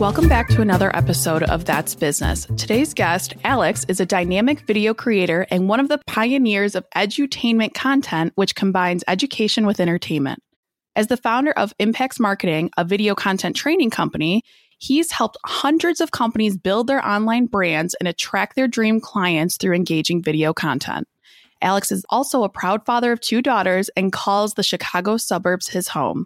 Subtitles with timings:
[0.00, 2.46] Welcome back to another episode of That's Business.
[2.56, 7.74] Today's guest, Alex, is a dynamic video creator and one of the pioneers of edutainment
[7.74, 10.42] content, which combines education with entertainment.
[10.96, 14.42] As the founder of Impaxs Marketing, a video content training company,
[14.78, 19.74] he's helped hundreds of companies build their online brands and attract their dream clients through
[19.74, 21.06] engaging video content.
[21.60, 25.88] Alex is also a proud father of two daughters and calls the Chicago suburbs his
[25.88, 26.24] home.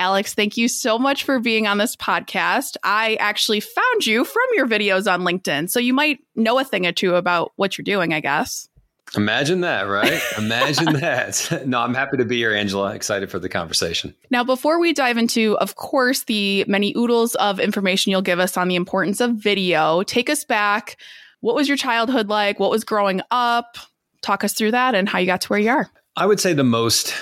[0.00, 2.78] Alex, thank you so much for being on this podcast.
[2.82, 6.86] I actually found you from your videos on LinkedIn, so you might know a thing
[6.86, 8.66] or two about what you're doing, I guess.
[9.14, 10.18] Imagine that, right?
[10.38, 11.64] Imagine that.
[11.66, 12.94] No, I'm happy to be here, Angela.
[12.94, 14.14] Excited for the conversation.
[14.30, 18.56] Now, before we dive into, of course, the many oodles of information you'll give us
[18.56, 20.96] on the importance of video, take us back.
[21.40, 22.58] What was your childhood like?
[22.58, 23.76] What was growing up?
[24.22, 25.90] Talk us through that and how you got to where you are.
[26.16, 27.14] I would say the most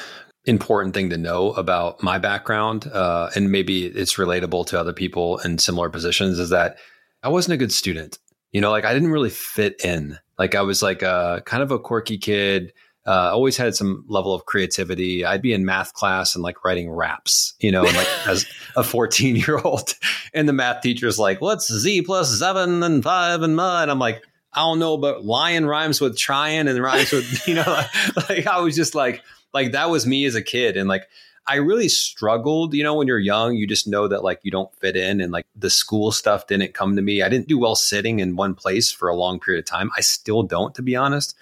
[0.49, 5.39] important thing to know about my background, uh, and maybe it's relatable to other people
[5.39, 6.79] in similar positions, is that
[7.23, 8.19] I wasn't a good student.
[8.53, 10.19] You know, like I didn't really fit in.
[10.39, 12.73] Like I was like a kind of a quirky kid.
[13.07, 15.25] Uh, always had some level of creativity.
[15.25, 19.37] I'd be in math class and like writing raps, you know, like as a 14
[19.37, 19.95] year old.
[20.35, 23.83] And the math teacher's like, what's Z plus seven and five and my?
[23.83, 27.55] And I'm like, I don't know, but lion rhymes with trying and rhymes with, you
[27.55, 27.83] know,
[28.29, 29.23] like I was just like,
[29.59, 30.77] like that was me as a kid.
[30.77, 31.09] And like,
[31.47, 34.73] I really struggled, you know, when you're young, you just know that like you don't
[34.77, 37.23] fit in and like the school stuff didn't come to me.
[37.23, 39.91] I didn't do well sitting in one place for a long period of time.
[39.97, 41.35] I still don't, to be honest.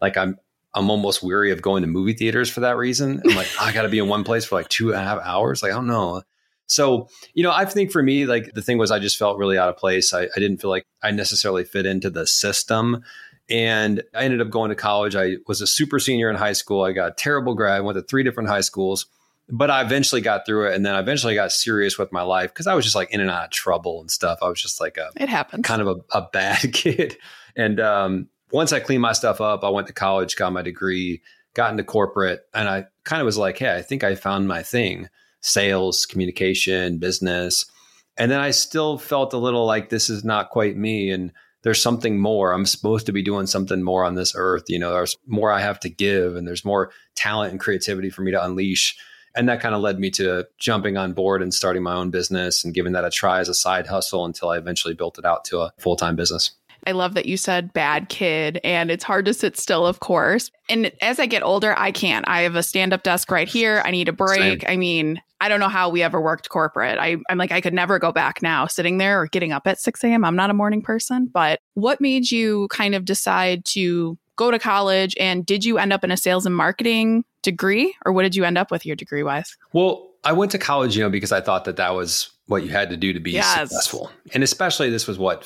[0.00, 0.38] Like I'm,
[0.74, 3.20] I'm almost weary of going to movie theaters for that reason.
[3.24, 5.04] I'm like, oh, I got to be in one place for like two and a
[5.04, 5.62] half hours.
[5.62, 6.22] Like, I don't know.
[6.66, 9.58] So, you know, I think for me, like the thing was, I just felt really
[9.58, 10.14] out of place.
[10.14, 13.04] I, I didn't feel like I necessarily fit into the system.
[13.50, 15.14] And I ended up going to college.
[15.14, 16.84] I was a super senior in high school.
[16.84, 19.06] I got a terrible grad, I went to three different high schools,
[19.48, 20.74] but I eventually got through it.
[20.74, 23.20] And then I eventually got serious with my life because I was just like in
[23.20, 24.38] and out of trouble and stuff.
[24.42, 27.16] I was just like a, it happened kind of a, a bad kid.
[27.56, 31.20] And um, once I cleaned my stuff up, I went to college, got my degree,
[31.54, 34.62] got into corporate, and I kind of was like, hey, I think I found my
[34.62, 35.08] thing
[35.42, 37.66] sales, communication, business.
[38.16, 41.10] And then I still felt a little like this is not quite me.
[41.10, 42.52] And there's something more.
[42.52, 44.64] I'm supposed to be doing something more on this earth.
[44.68, 48.22] You know, there's more I have to give, and there's more talent and creativity for
[48.22, 48.96] me to unleash.
[49.34, 52.64] And that kind of led me to jumping on board and starting my own business
[52.64, 55.44] and giving that a try as a side hustle until I eventually built it out
[55.46, 56.50] to a full time business.
[56.86, 60.50] I love that you said bad kid, and it's hard to sit still, of course.
[60.68, 62.26] And as I get older, I can't.
[62.26, 63.82] I have a stand up desk right here.
[63.84, 64.62] I need a break.
[64.62, 64.70] Same.
[64.70, 67.00] I mean, I don't know how we ever worked corporate.
[67.00, 69.80] I, I'm like, I could never go back now sitting there or getting up at
[69.80, 70.24] 6 a.m.
[70.24, 71.26] I'm not a morning person.
[71.26, 75.16] But what made you kind of decide to go to college?
[75.18, 78.44] And did you end up in a sales and marketing degree or what did you
[78.44, 79.56] end up with your degree wise?
[79.72, 82.70] Well, I went to college, you know, because I thought that that was what you
[82.70, 83.58] had to do to be yes.
[83.58, 84.12] successful.
[84.32, 85.44] And especially this was what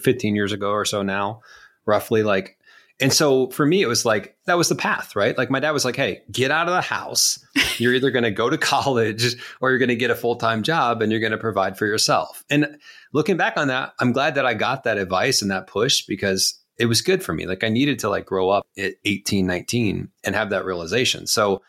[0.00, 1.42] 15 years ago or so now,
[1.86, 2.58] roughly like
[3.00, 5.36] and so for me, it was like, that was the path, right?
[5.36, 7.42] Like my dad was like, hey, get out of the house.
[7.78, 10.62] You're either going to go to college or you're going to get a full time
[10.62, 12.44] job and you're going to provide for yourself.
[12.50, 12.76] And
[13.14, 16.60] looking back on that, I'm glad that I got that advice and that push because
[16.78, 17.46] it was good for me.
[17.46, 21.26] Like I needed to like grow up at 18, 19 and have that realization.
[21.26, 21.62] So,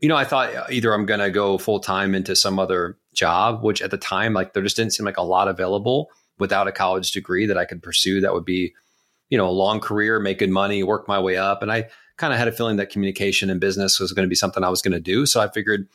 [0.00, 2.96] you know, I thought uh, either I'm going to go full time into some other
[3.12, 6.68] job, which at the time, like there just didn't seem like a lot available without
[6.68, 8.72] a college degree that I could pursue that would be
[9.30, 11.62] you know, a long career, good money, work my way up.
[11.62, 14.34] And I kind of had a feeling that communication and business was going to be
[14.34, 15.26] something I was going to do.
[15.26, 15.88] So I figured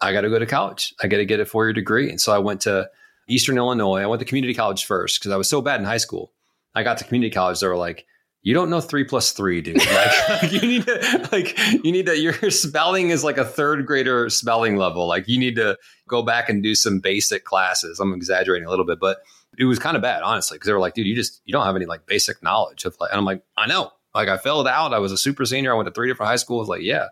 [0.00, 0.94] I got to go to college.
[1.02, 2.10] I got to get a four year degree.
[2.10, 2.90] And so I went to
[3.28, 4.02] Eastern Illinois.
[4.02, 6.32] I went to community college first because I was so bad in high school.
[6.74, 7.60] I got to community college.
[7.60, 8.06] They were like,
[8.42, 9.80] you don't know three plus three, dude.
[9.90, 14.28] Like you need to like you need to your spelling is like a third grader
[14.30, 15.06] spelling level.
[15.06, 15.76] Like you need to
[16.08, 18.00] go back and do some basic classes.
[18.00, 19.18] I'm exaggerating a little bit, but
[19.60, 21.66] it was kind of bad, honestly, because they were like, dude, you just you don't
[21.66, 23.92] have any like basic knowledge of like and I'm like, I know.
[24.14, 24.94] Like I failed out.
[24.94, 25.72] I was a super senior.
[25.72, 26.68] I went to three different high schools.
[26.68, 27.08] Like, yeah,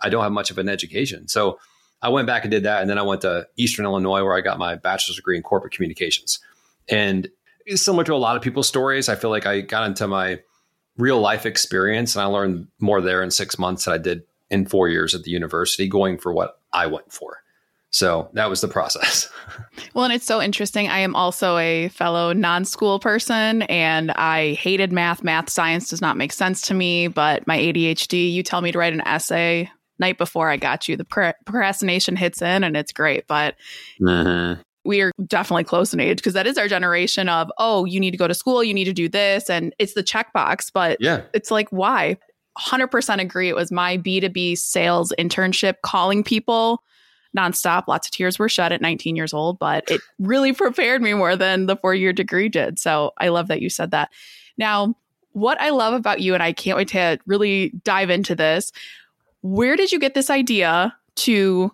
[0.00, 1.26] I don't have much of an education.
[1.26, 1.58] So
[2.02, 2.82] I went back and did that.
[2.82, 5.72] And then I went to Eastern Illinois where I got my bachelor's degree in corporate
[5.72, 6.38] communications.
[6.88, 7.28] And
[7.74, 9.08] similar to a lot of people's stories.
[9.08, 10.40] I feel like I got into my
[10.98, 14.66] real life experience and I learned more there in six months than I did in
[14.66, 17.38] four years at the university going for what I went for.
[17.90, 19.30] So that was the process.
[19.94, 20.88] well, and it's so interesting.
[20.88, 25.24] I am also a fellow non school person and I hated math.
[25.24, 28.78] Math science does not make sense to me, but my ADHD, you tell me to
[28.78, 30.96] write an essay night before I got you.
[30.96, 33.26] The procrastination hits in and it's great.
[33.26, 33.54] But
[34.06, 34.56] uh-huh
[34.86, 38.12] we are definitely close in age because that is our generation of, oh, you need
[38.12, 39.50] to go to school, you need to do this.
[39.50, 41.22] And it's the checkbox, but yeah.
[41.34, 42.16] it's like, why?
[42.58, 43.48] 100% agree.
[43.48, 46.82] It was my B2B sales internship calling people
[47.36, 47.84] nonstop.
[47.86, 51.36] Lots of tears were shed at 19 years old, but it really prepared me more
[51.36, 52.78] than the four year degree did.
[52.78, 54.10] So I love that you said that.
[54.58, 54.94] Now,
[55.32, 58.72] what I love about you, and I can't wait to really dive into this,
[59.42, 61.70] where did you get this idea to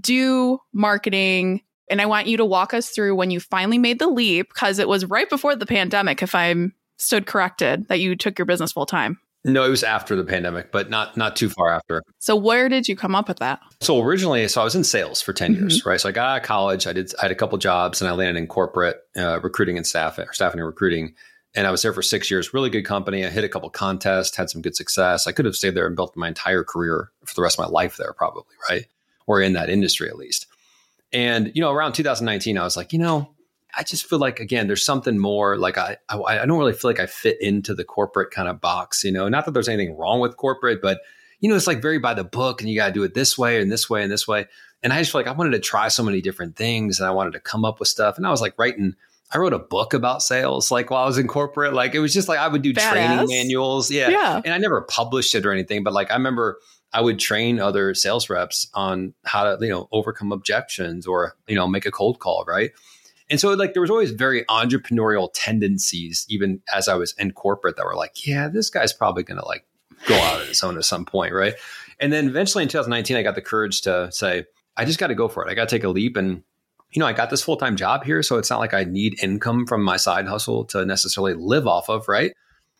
[0.00, 1.60] do marketing?
[1.90, 4.78] And I want you to walk us through when you finally made the leap, because
[4.78, 8.72] it was right before the pandemic, if I'm stood corrected, that you took your business
[8.72, 9.18] full time.
[9.44, 12.02] No, it was after the pandemic, but not not too far after.
[12.20, 13.60] So where did you come up with that?
[13.80, 15.60] So originally, so I was in sales for 10 mm-hmm.
[15.62, 16.00] years, right?
[16.00, 18.12] So I got out of college, I did I had a couple jobs and I
[18.12, 21.14] landed in corporate uh, recruiting and staff or staffing and recruiting.
[21.54, 23.26] And I was there for six years, really good company.
[23.26, 25.26] I hit a couple contests, had some good success.
[25.26, 27.70] I could have stayed there and built my entire career for the rest of my
[27.70, 28.86] life there, probably, right?
[29.26, 30.46] Or in that industry at least.
[31.12, 33.34] And, you know, around 2019, I was like, you know,
[33.74, 35.56] I just feel like again, there's something more.
[35.56, 38.60] Like I, I, I don't really feel like I fit into the corporate kind of
[38.60, 39.04] box.
[39.04, 41.00] You know, not that there's anything wrong with corporate, but
[41.40, 43.36] you know, it's like very by the book, and you got to do it this
[43.36, 44.46] way and this way and this way.
[44.82, 47.12] And I just feel like I wanted to try so many different things, and I
[47.12, 48.16] wanted to come up with stuff.
[48.16, 48.94] And I was like writing.
[49.34, 51.72] I wrote a book about sales, like while I was in corporate.
[51.72, 52.90] Like it was just like I would do Badass.
[52.90, 54.10] training manuals, yeah.
[54.10, 54.42] yeah.
[54.44, 56.58] And I never published it or anything, but like I remember
[56.92, 61.54] I would train other sales reps on how to, you know, overcome objections or, you
[61.54, 62.72] know, make a cold call, right?
[63.32, 67.76] And so like there was always very entrepreneurial tendencies, even as I was in corporate,
[67.76, 69.64] that were like, yeah, this guy's probably gonna like
[70.06, 71.54] go out on his own at some point, right?
[71.98, 74.44] And then eventually in 2019, I got the courage to say,
[74.76, 75.50] I just got to go for it.
[75.50, 76.42] I got to take a leap and
[76.90, 79.22] you know, I got this full time job here, so it's not like I need
[79.22, 82.32] income from my side hustle to necessarily live off of, right?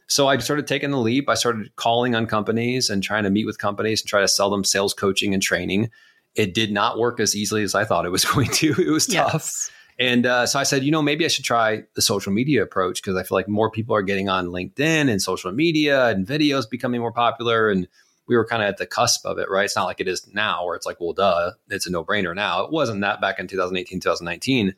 [0.06, 1.30] So I started taking the leap.
[1.30, 4.50] I started calling on companies and trying to meet with companies and try to sell
[4.50, 5.88] them sales coaching and training.
[6.34, 8.74] It did not work as easily as I thought it was going to.
[8.78, 9.70] It was tough.
[9.98, 13.02] And uh, so I said, you know, maybe I should try the social media approach
[13.02, 16.68] because I feel like more people are getting on LinkedIn and social media and videos
[16.68, 17.70] becoming more popular.
[17.70, 17.86] And
[18.26, 19.64] we were kind of at the cusp of it, right?
[19.64, 22.34] It's not like it is now where it's like, well, duh, it's a no brainer
[22.34, 22.64] now.
[22.64, 24.74] It wasn't that back in 2018, 2019.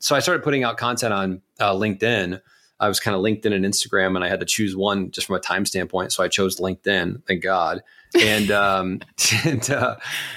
[0.00, 2.40] So I started putting out content on uh, LinkedIn.
[2.80, 5.36] I was kind of LinkedIn and Instagram, and I had to choose one just from
[5.36, 6.12] a time standpoint.
[6.12, 7.82] So I chose LinkedIn, thank God
[8.14, 9.00] and um
[9.44, 9.96] and uh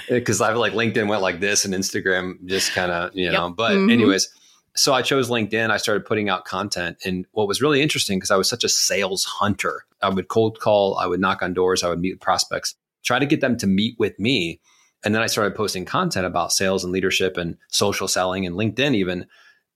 [0.10, 3.56] because i like linkedin went like this and instagram just kind of you know yep.
[3.56, 3.90] but mm-hmm.
[3.90, 4.30] anyways
[4.76, 8.32] so i chose linkedin i started putting out content and what was really interesting because
[8.32, 11.84] i was such a sales hunter i would cold call i would knock on doors
[11.84, 14.60] i would meet with prospects try to get them to meet with me
[15.06, 18.96] and then i started posting content about sales and leadership and social selling and linkedin
[18.96, 19.26] even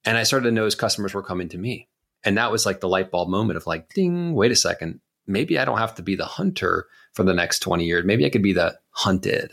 [0.06, 1.88] and i started to notice customers were coming to me
[2.24, 5.58] and that was like the light bulb moment of like ding wait a second maybe
[5.58, 8.06] i don't have to be the hunter for the next 20 years.
[8.06, 9.52] Maybe I could be the hunted.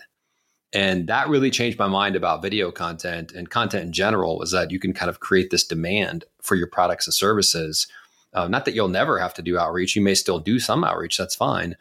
[0.72, 4.70] And that really changed my mind about video content and content in general was that
[4.70, 7.86] you can kind of create this demand for your products and services.
[8.34, 11.16] Uh, not that you'll never have to do outreach, you may still do some outreach,
[11.16, 11.74] that's fine.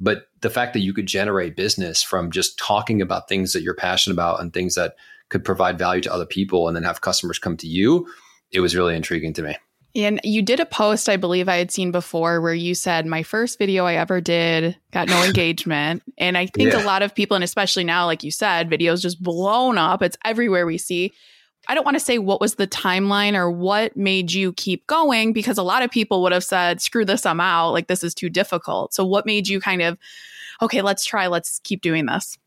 [0.00, 3.74] But the fact that you could generate business from just talking about things that you're
[3.74, 4.96] passionate about and things that
[5.28, 8.08] could provide value to other people and then have customers come to you,
[8.50, 9.56] it was really intriguing to me.
[9.94, 13.22] And you did a post, I believe I had seen before, where you said, My
[13.22, 16.02] first video I ever did got no engagement.
[16.16, 16.82] and I think yeah.
[16.82, 20.02] a lot of people, and especially now, like you said, videos just blown up.
[20.02, 21.12] It's everywhere we see.
[21.68, 25.32] I don't want to say what was the timeline or what made you keep going
[25.32, 27.72] because a lot of people would have said, Screw this, I'm out.
[27.72, 28.94] Like, this is too difficult.
[28.94, 29.98] So, what made you kind of,
[30.62, 32.38] okay, let's try, let's keep doing this?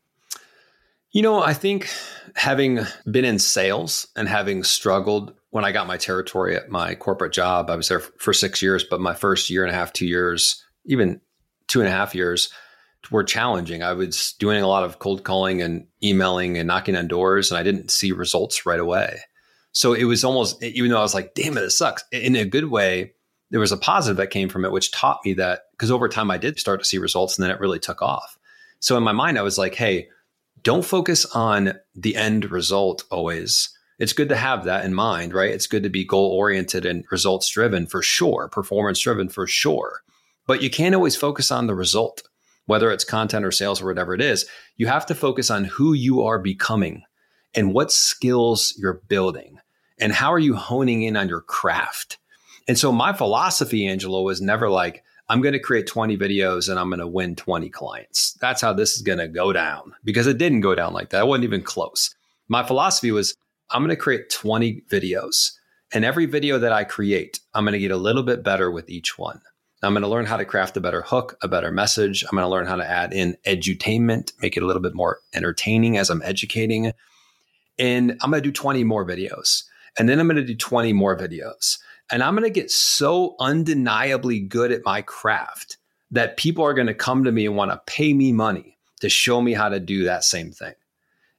[1.12, 1.88] You know, I think
[2.34, 2.80] having
[3.10, 7.70] been in sales and having struggled when I got my territory at my corporate job,
[7.70, 10.62] I was there for six years, but my first year and a half, two years,
[10.84, 11.20] even
[11.68, 12.50] two and a half years
[13.10, 13.82] were challenging.
[13.82, 17.58] I was doing a lot of cold calling and emailing and knocking on doors, and
[17.58, 19.20] I didn't see results right away.
[19.72, 22.02] So it was almost, even though I was like, damn it, it sucks.
[22.10, 23.12] In a good way,
[23.50, 26.30] there was a positive that came from it, which taught me that because over time
[26.30, 28.38] I did start to see results and then it really took off.
[28.80, 30.08] So in my mind, I was like, hey,
[30.62, 35.50] don't focus on the end result always it's good to have that in mind, right?
[35.50, 40.02] It's good to be goal oriented and results driven for sure, performance driven for sure.
[40.46, 42.22] But you can't always focus on the result,
[42.66, 44.46] whether it's content or sales or whatever it is.
[44.76, 47.02] You have to focus on who you are becoming
[47.54, 49.58] and what skills you're building
[49.98, 52.18] and how are you honing in on your craft.
[52.68, 56.78] And so my philosophy, Angela, was never like, I'm going to create 20 videos and
[56.78, 58.34] I'm going to win 20 clients.
[58.40, 61.22] That's how this is going to go down because it didn't go down like that.
[61.22, 62.14] It wasn't even close.
[62.48, 63.36] My philosophy was
[63.70, 65.52] I'm going to create 20 videos.
[65.92, 68.88] And every video that I create, I'm going to get a little bit better with
[68.90, 69.40] each one.
[69.82, 72.24] I'm going to learn how to craft a better hook, a better message.
[72.24, 75.20] I'm going to learn how to add in edutainment, make it a little bit more
[75.34, 76.92] entertaining as I'm educating.
[77.78, 79.64] And I'm going to do 20 more videos.
[79.98, 81.78] And then I'm going to do 20 more videos.
[82.10, 85.78] And I'm going to get so undeniably good at my craft
[86.10, 89.08] that people are going to come to me and want to pay me money to
[89.08, 90.74] show me how to do that same thing.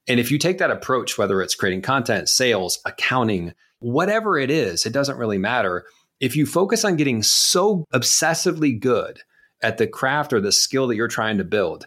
[0.08, 4.86] And if you take that approach, whether it's creating content, sales, accounting, whatever it is,
[4.86, 5.84] it doesn't really matter.
[6.18, 9.20] If you focus on getting so obsessively good
[9.62, 11.86] at the craft or the skill that you're trying to build,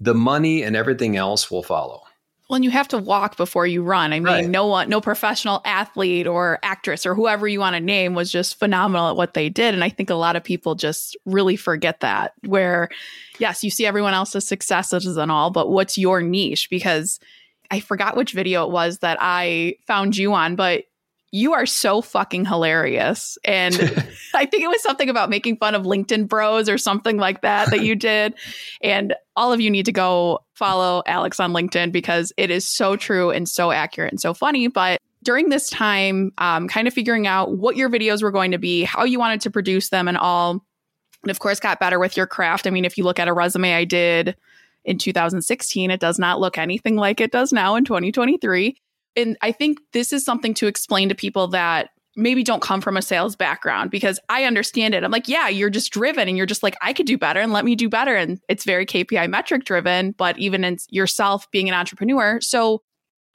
[0.00, 2.02] the money and everything else will follow.
[2.48, 4.14] Well, and you have to walk before you run.
[4.14, 4.48] I mean, right.
[4.48, 8.58] no one, no professional athlete or actress or whoever you want to name was just
[8.58, 9.74] phenomenal at what they did.
[9.74, 12.32] And I think a lot of people just really forget that.
[12.46, 12.88] Where,
[13.38, 16.70] yes, you see everyone else's successes and all, but what's your niche?
[16.70, 17.20] Because
[17.70, 20.84] I forgot which video it was that I found you on, but
[21.30, 23.36] you are so fucking hilarious.
[23.44, 23.74] And
[24.34, 27.70] I think it was something about making fun of LinkedIn bros or something like that
[27.70, 28.34] that you did.
[28.80, 32.96] And all of you need to go follow Alex on LinkedIn because it is so
[32.96, 34.68] true and so accurate and so funny.
[34.68, 38.58] But during this time, um, kind of figuring out what your videos were going to
[38.58, 40.64] be, how you wanted to produce them, and all.
[41.24, 42.66] And of course, got better with your craft.
[42.66, 44.36] I mean, if you look at a resume I did
[44.88, 48.76] in 2016, it does not look anything like it does now in 2023
[49.18, 52.96] and I think this is something to explain to people that maybe don't come from
[52.96, 55.02] a sales background because I understand it.
[55.02, 57.52] I'm like, yeah, you're just driven and you're just like, I could do better and
[57.52, 58.14] let me do better.
[58.14, 62.40] And it's very KPI metric driven, but even in yourself being an entrepreneur.
[62.40, 62.82] So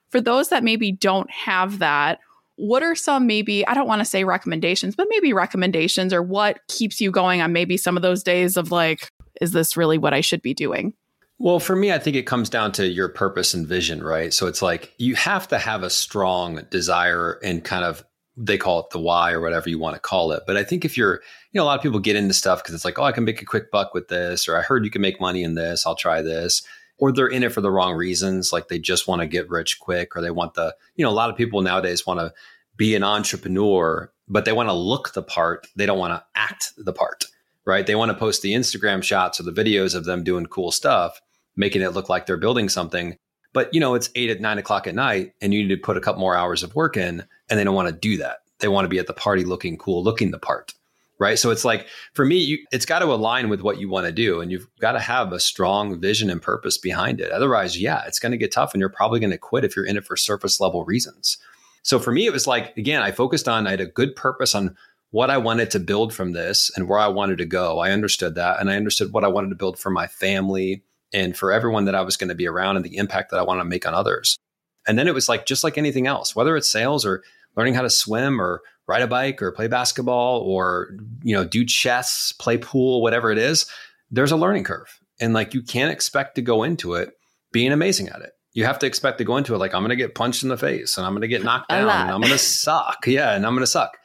[0.09, 2.19] for those that maybe don't have that,
[2.55, 6.59] what are some maybe, I don't want to say recommendations, but maybe recommendations or what
[6.69, 9.09] keeps you going on maybe some of those days of like,
[9.41, 10.93] is this really what I should be doing?
[11.39, 14.33] Well, for me, I think it comes down to your purpose and vision, right?
[14.33, 18.03] So it's like you have to have a strong desire and kind of
[18.35, 20.43] they call it the why or whatever you want to call it.
[20.47, 21.21] But I think if you're,
[21.51, 23.25] you know, a lot of people get into stuff because it's like, oh, I can
[23.25, 25.85] make a quick buck with this, or I heard you can make money in this,
[25.85, 26.63] I'll try this.
[26.97, 29.79] Or they're in it for the wrong reasons, like they just want to get rich
[29.79, 32.33] quick, or they want the, you know, a lot of people nowadays want to
[32.77, 35.67] be an entrepreneur, but they want to look the part.
[35.75, 37.25] They don't want to act the part
[37.65, 37.85] right?
[37.85, 41.21] They want to post the Instagram shots or the videos of them doing cool stuff,
[41.55, 43.17] making it look like they're building something.
[43.53, 45.97] But you know, it's eight at nine o'clock at night, and you need to put
[45.97, 48.39] a couple more hours of work in, and they don't want to do that.
[48.59, 50.73] They want to be at the party looking cool, looking the part.
[51.19, 51.37] Right.
[51.37, 54.11] So it's like for me, you, it's got to align with what you want to
[54.11, 54.41] do.
[54.41, 57.31] And you've got to have a strong vision and purpose behind it.
[57.31, 59.85] Otherwise, yeah, it's going to get tough and you're probably going to quit if you're
[59.85, 61.37] in it for surface level reasons.
[61.83, 64.55] So for me, it was like, again, I focused on, I had a good purpose
[64.55, 64.75] on
[65.13, 67.77] what I wanted to build from this and where I wanted to go.
[67.77, 68.59] I understood that.
[68.59, 71.93] And I understood what I wanted to build for my family and for everyone that
[71.93, 73.93] I was going to be around and the impact that I want to make on
[73.93, 74.39] others.
[74.87, 77.21] And then it was like, just like anything else, whether it's sales or
[77.55, 81.63] learning how to swim or ride a bike or play basketball or, you know, do
[81.63, 83.67] chess, play pool, whatever it is,
[84.09, 84.99] there's a learning curve.
[85.21, 87.11] And like, you can't expect to go into it
[87.51, 88.31] being amazing at it.
[88.53, 90.49] You have to expect to go into it like, I'm going to get punched in
[90.49, 93.05] the face and I'm going to get knocked down and I'm going to suck.
[93.05, 93.35] Yeah.
[93.35, 93.95] And I'm going to suck.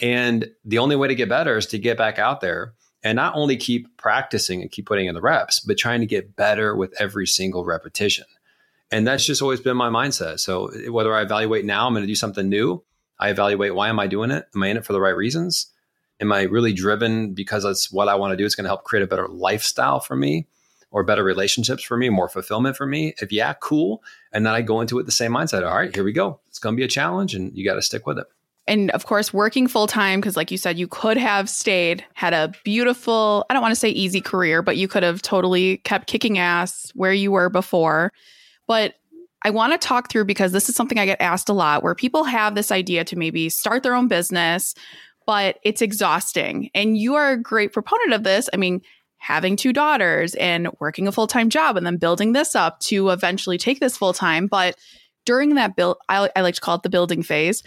[0.00, 3.34] And the only way to get better is to get back out there and not
[3.36, 6.94] only keep practicing and keep putting in the reps, but trying to get better with
[6.98, 8.24] every single repetition.
[8.90, 10.40] And that's just always been my mindset.
[10.40, 12.82] So eh, whether I evaluate now, I'm going to do something new.
[13.18, 14.46] I evaluate why am I doing it?
[14.54, 15.66] Am I in it for the right reasons?
[16.20, 18.44] Am I really driven because that's what I want to do?
[18.44, 20.46] It's going to help create a better lifestyle for me
[20.90, 23.14] or better relationships for me, more fulfillment for me.
[23.20, 24.02] If yeah, cool.
[24.32, 25.66] And then I go into it the same mindset.
[25.68, 26.40] All right, here we go.
[26.48, 28.26] It's going to be a challenge and you got to stick with it
[28.66, 32.32] and of course working full time because like you said you could have stayed had
[32.32, 36.06] a beautiful i don't want to say easy career but you could have totally kept
[36.06, 38.12] kicking ass where you were before.
[38.66, 38.94] But
[39.42, 41.94] i want to talk through because this is something i get asked a lot where
[41.94, 44.74] people have this idea to maybe start their own business
[45.26, 46.70] but it's exhausting.
[46.74, 48.48] And you are a great proponent of this.
[48.52, 48.80] I mean
[49.18, 53.56] having two daughters and working a full-time job and then building this up to eventually
[53.56, 54.46] take this full-time.
[54.46, 54.76] But
[55.24, 57.62] during that build I, I like to call it the building phase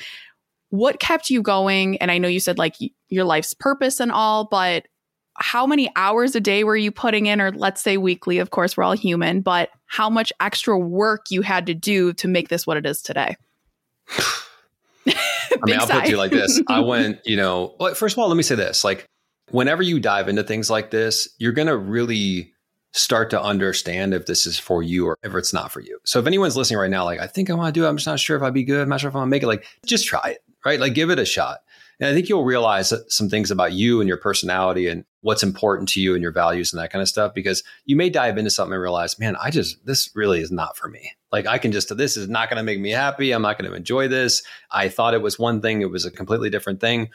[0.69, 1.97] what kept you going?
[1.97, 2.75] And I know you said like
[3.09, 4.87] your life's purpose and all, but
[5.37, 8.39] how many hours a day were you putting in, or let's say weekly?
[8.39, 12.27] Of course, we're all human, but how much extra work you had to do to
[12.27, 13.35] make this what it is today?
[15.07, 15.13] I
[15.63, 16.61] mean, I'll put it to you like this.
[16.67, 19.05] I went, you know, well, first of all, let me say this like,
[19.51, 22.53] whenever you dive into things like this, you're going to really
[22.91, 25.99] start to understand if this is for you or if it's not for you.
[26.03, 27.97] So if anyone's listening right now, like, I think I want to do it, I'm
[27.97, 28.81] just not sure if I'd be good.
[28.81, 29.47] I'm not sure if I want to make it.
[29.47, 30.81] Like, just try it right?
[30.81, 31.59] Like give it a shot.
[31.97, 35.87] And I think you'll realize some things about you and your personality and what's important
[35.89, 38.51] to you and your values and that kind of stuff because you may dive into
[38.51, 41.13] something and realize, man, I just, this really is not for me.
[41.31, 43.31] Like I can just, this is not going to make me happy.
[43.31, 44.43] I'm not going to enjoy this.
[44.69, 47.11] I thought it was one thing, it was a completely different thing.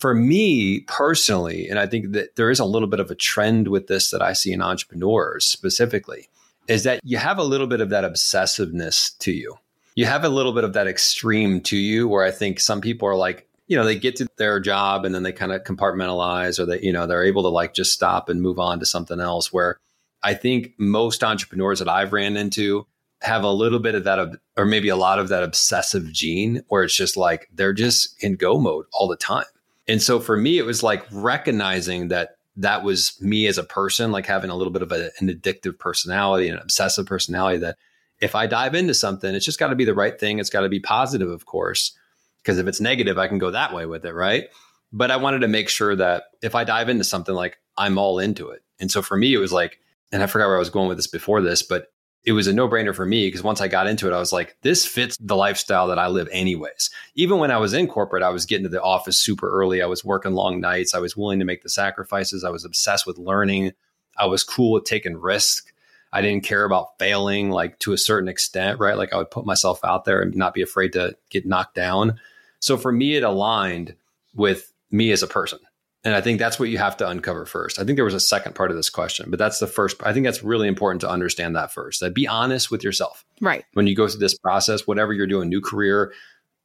[0.00, 3.68] For me personally, and I think that there is a little bit of a trend
[3.68, 6.28] with this that I see in entrepreneurs specifically,
[6.66, 9.56] is that you have a little bit of that obsessiveness to you
[9.98, 13.08] you have a little bit of that extreme to you where I think some people
[13.08, 16.60] are like, you know, they get to their job and then they kind of compartmentalize
[16.60, 19.18] or they, you know, they're able to like just stop and move on to something
[19.18, 19.52] else.
[19.52, 19.80] Where
[20.22, 22.86] I think most entrepreneurs that I've ran into
[23.22, 26.84] have a little bit of that, or maybe a lot of that obsessive gene where
[26.84, 29.46] it's just like they're just in go mode all the time.
[29.88, 34.12] And so for me, it was like recognizing that that was me as a person,
[34.12, 37.78] like having a little bit of a, an addictive personality, an obsessive personality that
[38.20, 40.38] if I dive into something, it's just got to be the right thing.
[40.38, 41.96] It's got to be positive, of course,
[42.42, 44.48] because if it's negative, I can go that way with it, right?
[44.92, 48.18] But I wanted to make sure that if I dive into something, like I'm all
[48.18, 48.62] into it.
[48.80, 49.80] And so for me, it was like,
[50.12, 51.88] and I forgot where I was going with this before this, but
[52.24, 54.32] it was a no brainer for me because once I got into it, I was
[54.32, 56.90] like, this fits the lifestyle that I live anyways.
[57.14, 59.82] Even when I was in corporate, I was getting to the office super early.
[59.82, 60.94] I was working long nights.
[60.94, 62.44] I was willing to make the sacrifices.
[62.44, 63.72] I was obsessed with learning.
[64.18, 65.70] I was cool with taking risks.
[66.12, 68.96] I didn't care about failing, like to a certain extent, right?
[68.96, 72.18] Like I would put myself out there and not be afraid to get knocked down.
[72.60, 73.94] So for me, it aligned
[74.34, 75.58] with me as a person.
[76.04, 77.78] And I think that's what you have to uncover first.
[77.78, 79.96] I think there was a second part of this question, but that's the first.
[80.04, 82.00] I think that's really important to understand that first.
[82.00, 83.24] That be honest with yourself.
[83.40, 83.64] Right.
[83.74, 86.12] When you go through this process, whatever you're doing, new career,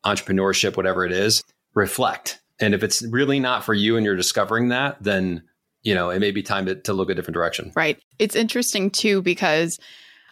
[0.06, 2.40] entrepreneurship, whatever it is, reflect.
[2.60, 5.44] And if it's really not for you and you're discovering that, then
[5.84, 7.72] you know, it may be time to, to look a different direction.
[7.76, 8.02] Right.
[8.20, 9.80] It's interesting too because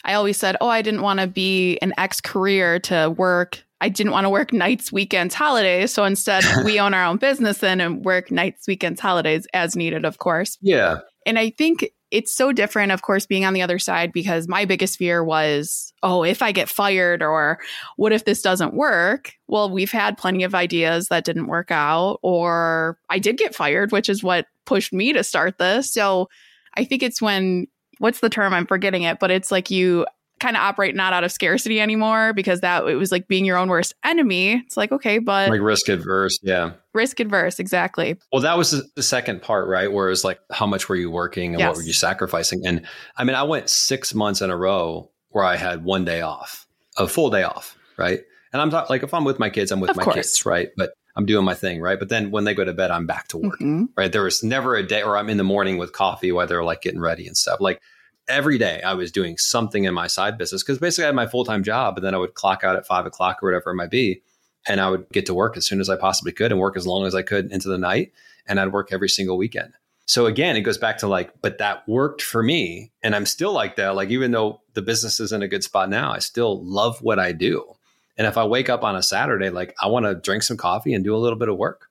[0.03, 3.89] I always said, oh, I didn't want to be an ex career to work I
[3.89, 5.91] didn't want to work nights, weekends, holidays.
[5.91, 10.05] So instead, we own our own business then and work nights, weekends, holidays as needed,
[10.05, 10.57] of course.
[10.61, 10.99] Yeah.
[11.25, 14.65] And I think it's so different, of course, being on the other side because my
[14.65, 17.59] biggest fear was, oh, if I get fired or
[17.95, 19.33] what if this doesn't work?
[19.47, 23.91] Well, we've had plenty of ideas that didn't work out, or I did get fired,
[23.91, 25.93] which is what pushed me to start this.
[25.93, 26.29] So
[26.75, 28.53] I think it's when, what's the term?
[28.53, 30.05] I'm forgetting it, but it's like you
[30.39, 33.57] kind of operate not out of scarcity anymore because that it was like being your
[33.57, 34.53] own worst enemy.
[34.53, 36.39] It's like, okay, but like risk adverse.
[36.41, 36.71] Yeah.
[36.93, 37.59] Risk adverse.
[37.59, 38.17] Exactly.
[38.31, 39.91] Well, that was the second part, right?
[39.91, 41.67] Where it was like, how much were you working and yes.
[41.67, 42.61] what were you sacrificing?
[42.65, 42.85] And
[43.17, 46.65] I mean, I went six months in a row where I had one day off,
[46.97, 47.77] a full day off.
[47.97, 48.21] Right.
[48.53, 50.15] And I'm talking like, if I'm with my kids, I'm with of my course.
[50.15, 50.45] kids.
[50.45, 50.69] Right.
[50.77, 51.99] But I'm doing my thing, right?
[51.99, 53.85] But then when they go to bed, I'm back to work, mm-hmm.
[53.97, 54.11] right?
[54.11, 56.81] There was never a day, or I'm in the morning with coffee while they're like
[56.81, 57.59] getting ready and stuff.
[57.59, 57.81] Like
[58.27, 61.27] every day I was doing something in my side business because basically I had my
[61.27, 63.75] full time job, and then I would clock out at five o'clock or whatever it
[63.75, 64.21] might be.
[64.67, 66.85] And I would get to work as soon as I possibly could and work as
[66.85, 68.13] long as I could into the night.
[68.45, 69.73] And I'd work every single weekend.
[70.05, 72.91] So again, it goes back to like, but that worked for me.
[73.01, 73.95] And I'm still like that.
[73.95, 77.17] Like, even though the business is in a good spot now, I still love what
[77.17, 77.75] I do.
[78.21, 80.93] And if I wake up on a Saturday, like I want to drink some coffee
[80.93, 81.87] and do a little bit of work.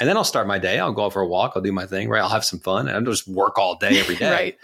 [0.00, 0.78] And then I'll start my day.
[0.78, 1.52] I'll go out for a walk.
[1.54, 2.22] I'll do my thing, right?
[2.22, 4.30] I'll have some fun and I'll just work all day every day.
[4.30, 4.58] right.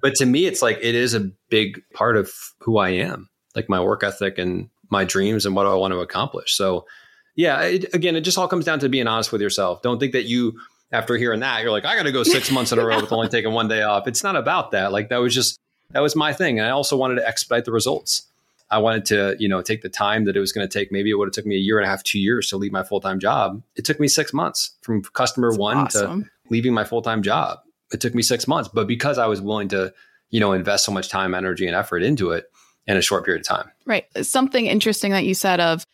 [0.00, 3.68] But to me, it's like it is a big part of who I am, like
[3.68, 6.54] my work ethic and my dreams and what I want to accomplish.
[6.54, 6.86] So,
[7.34, 9.82] yeah, it, again, it just all comes down to being honest with yourself.
[9.82, 10.56] Don't think that you,
[10.92, 13.10] after hearing that, you're like, I got to go six months in a row with
[13.10, 14.06] only taking one day off.
[14.06, 14.92] It's not about that.
[14.92, 15.58] Like that was just
[15.90, 18.29] that was my thing, and I also wanted to expedite the results.
[18.70, 20.92] I wanted to, you know, take the time that it was going to take.
[20.92, 22.72] Maybe it would have took me a year and a half, two years to leave
[22.72, 23.62] my full time job.
[23.76, 26.24] It took me six months from customer That's one awesome.
[26.24, 27.60] to leaving my full time job
[27.92, 29.92] it took me six months, but because I was willing to,
[30.30, 32.46] you know, invest so much time, energy, and effort into it
[32.86, 33.70] in a short period of time.
[33.86, 34.06] Right.
[34.24, 35.84] Something interesting that you said of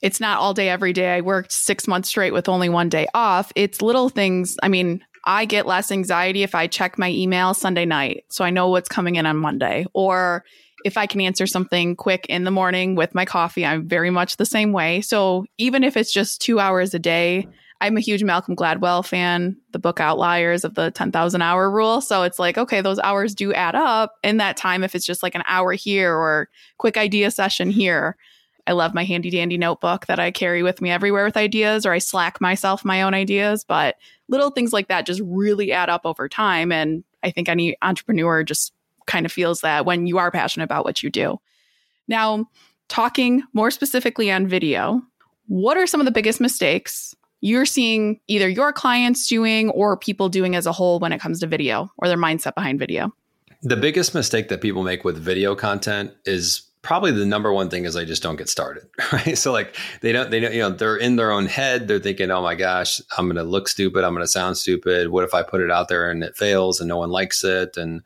[0.00, 1.14] it's not all day every day.
[1.14, 3.52] I worked six months straight with only one day off.
[3.54, 4.56] It's little things.
[4.62, 8.24] I mean, I get less anxiety if I check my email Sunday night.
[8.28, 9.86] So I know what's coming in on Monday.
[9.92, 10.44] Or
[10.84, 14.36] if I can answer something quick in the morning with my coffee, I'm very much
[14.36, 15.00] the same way.
[15.00, 17.46] So even if it's just two hours a day,
[17.80, 22.00] I'm a huge Malcolm Gladwell fan, the book Outliers of the 10,000 hour rule.
[22.00, 25.22] So it's like, okay, those hours do add up in that time if it's just
[25.22, 28.16] like an hour here or quick idea session here.
[28.68, 31.92] I love my handy dandy notebook that I carry with me everywhere with ideas, or
[31.92, 33.64] I slack myself my own ideas.
[33.64, 33.96] But
[34.28, 36.70] little things like that just really add up over time.
[36.70, 38.72] And I think any entrepreneur just
[39.06, 41.38] kind of feels that when you are passionate about what you do.
[42.08, 42.48] Now,
[42.88, 45.02] talking more specifically on video,
[45.46, 50.28] what are some of the biggest mistakes you're seeing either your clients doing or people
[50.28, 53.12] doing as a whole when it comes to video or their mindset behind video?
[53.62, 57.84] The biggest mistake that people make with video content is probably the number one thing
[57.84, 59.38] is they just don't get started right?
[59.38, 61.88] So like they don't they don't you know they're in their own head.
[61.88, 64.04] They're thinking oh my gosh i'm going to look stupid.
[64.04, 65.08] I'm going to sound stupid.
[65.08, 67.76] What if i put it out there and it fails and no one likes it?
[67.76, 68.02] And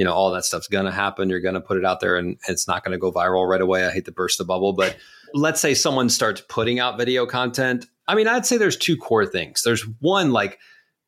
[0.00, 2.16] you know all that stuff's going to happen you're going to put it out there
[2.16, 4.72] and it's not going to go viral right away i hate to burst the bubble
[4.72, 4.96] but
[5.34, 9.24] let's say someone starts putting out video content I mean, I'd say there's two core
[9.24, 9.62] things.
[9.62, 10.58] There's one, like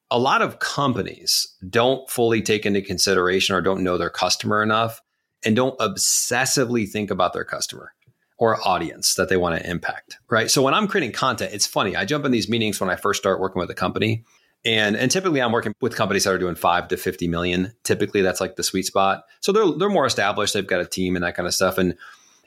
[0.09, 5.02] a lot of companies don't fully take into consideration or don't know their customer enough
[5.44, 7.92] and don't obsessively think about their customer
[8.38, 10.18] or audience that they want to impact.
[10.31, 10.48] Right.
[10.48, 11.96] So when I'm creating content, it's funny.
[11.96, 14.22] I jump in these meetings when I first start working with a company.
[14.64, 17.72] And, and typically I'm working with companies that are doing five to 50 million.
[17.83, 19.25] Typically that's like the sweet spot.
[19.40, 20.55] So they're, they're more established.
[20.55, 21.79] They've got a team and that kind of stuff.
[21.79, 21.96] And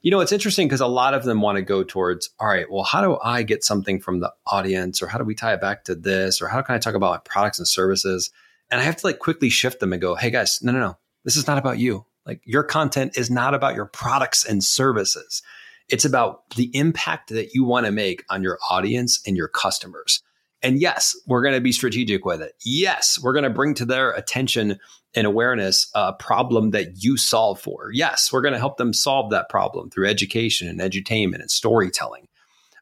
[0.02, 2.70] You know, it's interesting because a lot of them want to go towards, all right,
[2.72, 5.62] well, how do I get something from the audience or how do we tie it
[5.62, 8.30] back to this or how can I talk about my products and services?
[8.70, 10.98] And I have to like quickly shift them and go, hey guys, no, no, no,
[11.24, 12.06] this is not about you.
[12.24, 15.42] Like your content is not about your products and services.
[15.90, 20.22] It's about the impact that you want to make on your audience and your customers.
[20.66, 22.54] And yes, we're going to be strategic with it.
[22.66, 24.80] Yes, we're going to bring to their attention
[25.14, 27.92] and awareness a problem that you solve for.
[27.94, 32.28] Yes, we're going to help them solve that problem through education and edutainment and storytelling.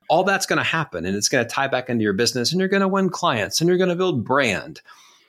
[0.10, 2.60] All that's going to happen and it's going to tie back into your business and
[2.62, 4.80] you're going to win clients and you're going to build brand.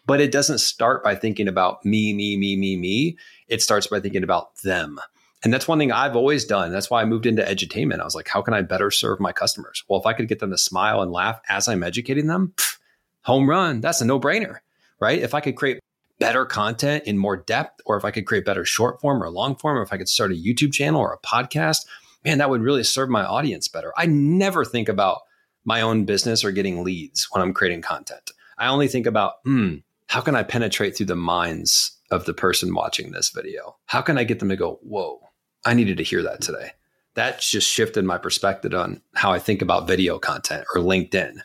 [0.06, 3.18] But it doesn't start by thinking about me, me, me, me, me.
[3.48, 5.00] It starts by thinking about them.
[5.44, 6.72] And that's one thing I've always done.
[6.72, 8.00] That's why I moved into edutainment.
[8.00, 9.84] I was like, how can I better serve my customers?
[9.86, 12.78] Well, if I could get them to smile and laugh as I'm educating them, pff,
[13.22, 13.80] home run.
[13.80, 14.58] That's a no brainer,
[15.00, 15.20] right?
[15.20, 15.80] If I could create
[16.18, 19.56] better content in more depth, or if I could create better short form or long
[19.56, 21.86] form, or if I could start a YouTube channel or a podcast,
[22.24, 23.92] man, that would really serve my audience better.
[23.96, 25.22] I never think about
[25.64, 28.30] my own business or getting leads when I'm creating content.
[28.56, 29.76] I only think about, hmm,
[30.06, 33.76] how can I penetrate through the minds of the person watching this video?
[33.86, 35.20] How can I get them to go, whoa,
[35.64, 36.72] I needed to hear that today.
[37.14, 41.38] That just shifted my perspective on how I think about video content or LinkedIn,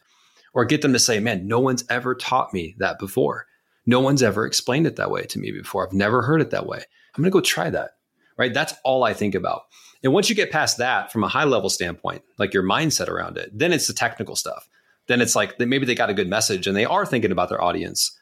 [0.54, 3.46] or get them to say, man, no one's ever taught me that before.
[3.86, 5.86] No one's ever explained it that way to me before.
[5.86, 6.78] I've never heard it that way.
[7.16, 7.92] I'm going to go try that.
[8.38, 8.54] Right.
[8.54, 9.64] That's all I think about.
[10.04, 13.38] And once you get past that from a high level standpoint, like your mindset around
[13.38, 14.70] it, then it's the technical stuff.
[15.08, 17.62] Then it's like maybe they got a good message and they are thinking about their
[17.62, 18.18] audience.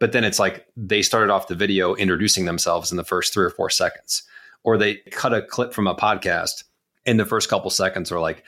[0.00, 3.44] But then it's like they started off the video introducing themselves in the first three
[3.44, 4.24] or four seconds
[4.64, 6.64] or they cut a clip from a podcast
[7.06, 8.44] in the first couple seconds are like,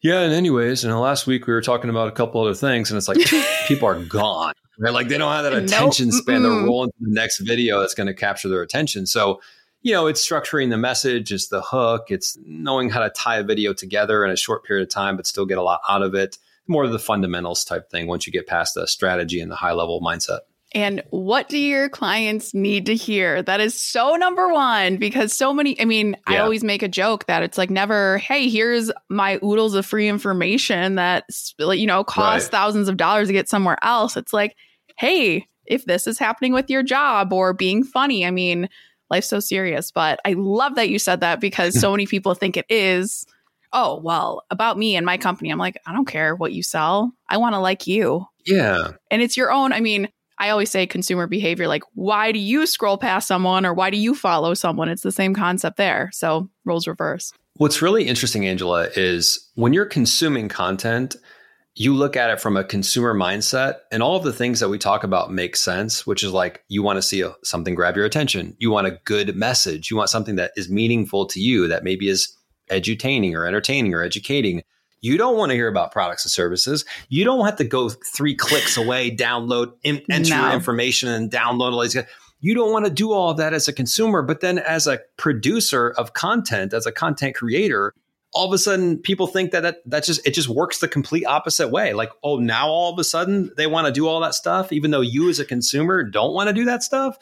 [0.00, 2.98] yeah, and anyways, and last week we were talking about a couple other things, and
[2.98, 3.18] it's like
[3.68, 4.52] people are gone.
[4.78, 4.92] Right?
[4.92, 6.22] Like they don't have that attention nope.
[6.22, 6.42] span.
[6.42, 9.06] They're rolling to the next video that's going to capture their attention.
[9.06, 9.40] So,
[9.82, 13.44] you know, it's structuring the message, it's the hook, it's knowing how to tie a
[13.44, 16.14] video together in a short period of time, but still get a lot out of
[16.14, 16.38] it.
[16.66, 19.72] More of the fundamentals type thing once you get past the strategy and the high
[19.72, 20.40] level mindset.
[20.74, 23.42] And what do your clients need to hear?
[23.42, 26.34] That is so number one because so many, I mean, yeah.
[26.34, 30.08] I always make a joke that it's like never, hey, here's my oodles of free
[30.08, 31.24] information that,
[31.58, 32.50] you know, costs right.
[32.50, 34.16] thousands of dollars to get somewhere else.
[34.16, 34.56] It's like,
[34.98, 38.68] hey, if this is happening with your job or being funny, I mean,
[39.10, 39.92] life's so serious.
[39.92, 43.24] But I love that you said that because so many people think it is.
[43.72, 45.50] Oh, well, about me and my company.
[45.50, 47.12] I'm like, I don't care what you sell.
[47.28, 48.26] I want to like you.
[48.44, 48.92] Yeah.
[49.10, 49.72] And it's your own.
[49.72, 50.08] I mean,
[50.44, 53.96] I always say consumer behavior, like, why do you scroll past someone or why do
[53.96, 54.90] you follow someone?
[54.90, 56.10] It's the same concept there.
[56.12, 57.32] So roles reverse.
[57.54, 61.16] What's really interesting, Angela, is when you're consuming content,
[61.76, 64.76] you look at it from a consumer mindset and all of the things that we
[64.76, 68.04] talk about make sense, which is like you want to see a, something grab your
[68.04, 68.54] attention.
[68.58, 69.90] You want a good message.
[69.90, 72.36] You want something that is meaningful to you that maybe is
[72.70, 74.62] edutaining or entertaining or educating.
[75.04, 76.86] You don't want to hear about products and services.
[77.10, 80.54] You don't have to go three clicks away, download, in, enter no.
[80.54, 81.94] information, and download all these.
[82.40, 85.00] You don't want to do all of that as a consumer, but then as a
[85.18, 87.92] producer of content, as a content creator,
[88.32, 91.26] all of a sudden people think that, that that just it just works the complete
[91.26, 91.92] opposite way.
[91.92, 94.90] Like, oh, now all of a sudden they want to do all that stuff, even
[94.90, 97.18] though you as a consumer don't want to do that stuff.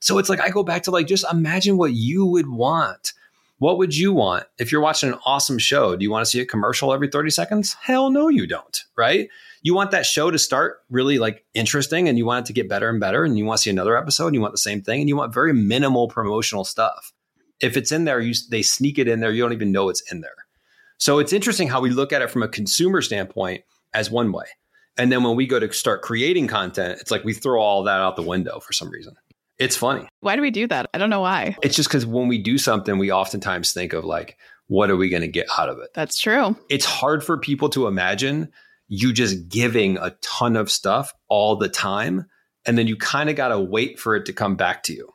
[0.00, 3.12] So it's like I go back to like just imagine what you would want
[3.58, 5.96] what would you want if you're watching an awesome show?
[5.96, 7.74] Do you want to see a commercial every 30 seconds?
[7.82, 9.28] Hell no, you don't, right?
[9.62, 12.68] You want that show to start really like interesting and you want it to get
[12.68, 13.24] better and better.
[13.24, 15.16] And you want to see another episode and you want the same thing and you
[15.16, 17.12] want very minimal promotional stuff.
[17.60, 19.32] If it's in there, you, they sneak it in there.
[19.32, 20.34] You don't even know it's in there.
[20.98, 23.64] So it's interesting how we look at it from a consumer standpoint
[23.94, 24.44] as one way.
[24.98, 28.00] And then when we go to start creating content, it's like we throw all that
[28.00, 29.14] out the window for some reason.
[29.58, 30.08] It's funny.
[30.20, 30.88] Why do we do that?
[30.92, 31.56] I don't know why.
[31.62, 35.08] It's just because when we do something, we oftentimes think of like, what are we
[35.08, 35.90] going to get out of it?
[35.94, 36.56] That's true.
[36.68, 38.50] It's hard for people to imagine
[38.88, 42.26] you just giving a ton of stuff all the time.
[42.66, 45.08] And then you kind of got to wait for it to come back to you.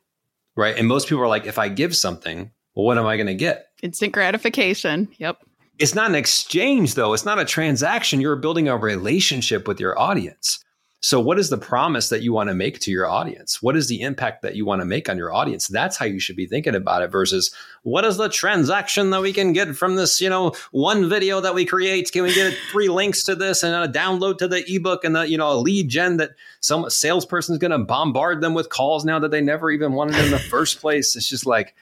[0.55, 0.77] Right.
[0.77, 3.35] And most people are like, if I give something, well, what am I going to
[3.35, 3.67] get?
[3.83, 5.09] Instant gratification.
[5.17, 5.37] Yep.
[5.79, 7.13] It's not an exchange, though.
[7.13, 8.21] It's not a transaction.
[8.21, 10.63] You're building a relationship with your audience.
[11.03, 13.59] So, what is the promise that you want to make to your audience?
[13.59, 15.67] What is the impact that you want to make on your audience?
[15.67, 19.33] That's how you should be thinking about it versus what is the transaction that we
[19.33, 22.11] can get from this, you know, one video that we create?
[22.11, 25.27] Can we get three links to this and a download to the ebook and the,
[25.27, 29.03] you know, a lead gen that some salesperson is going to bombard them with calls
[29.03, 31.15] now that they never even wanted in the first place?
[31.15, 31.73] It's just like,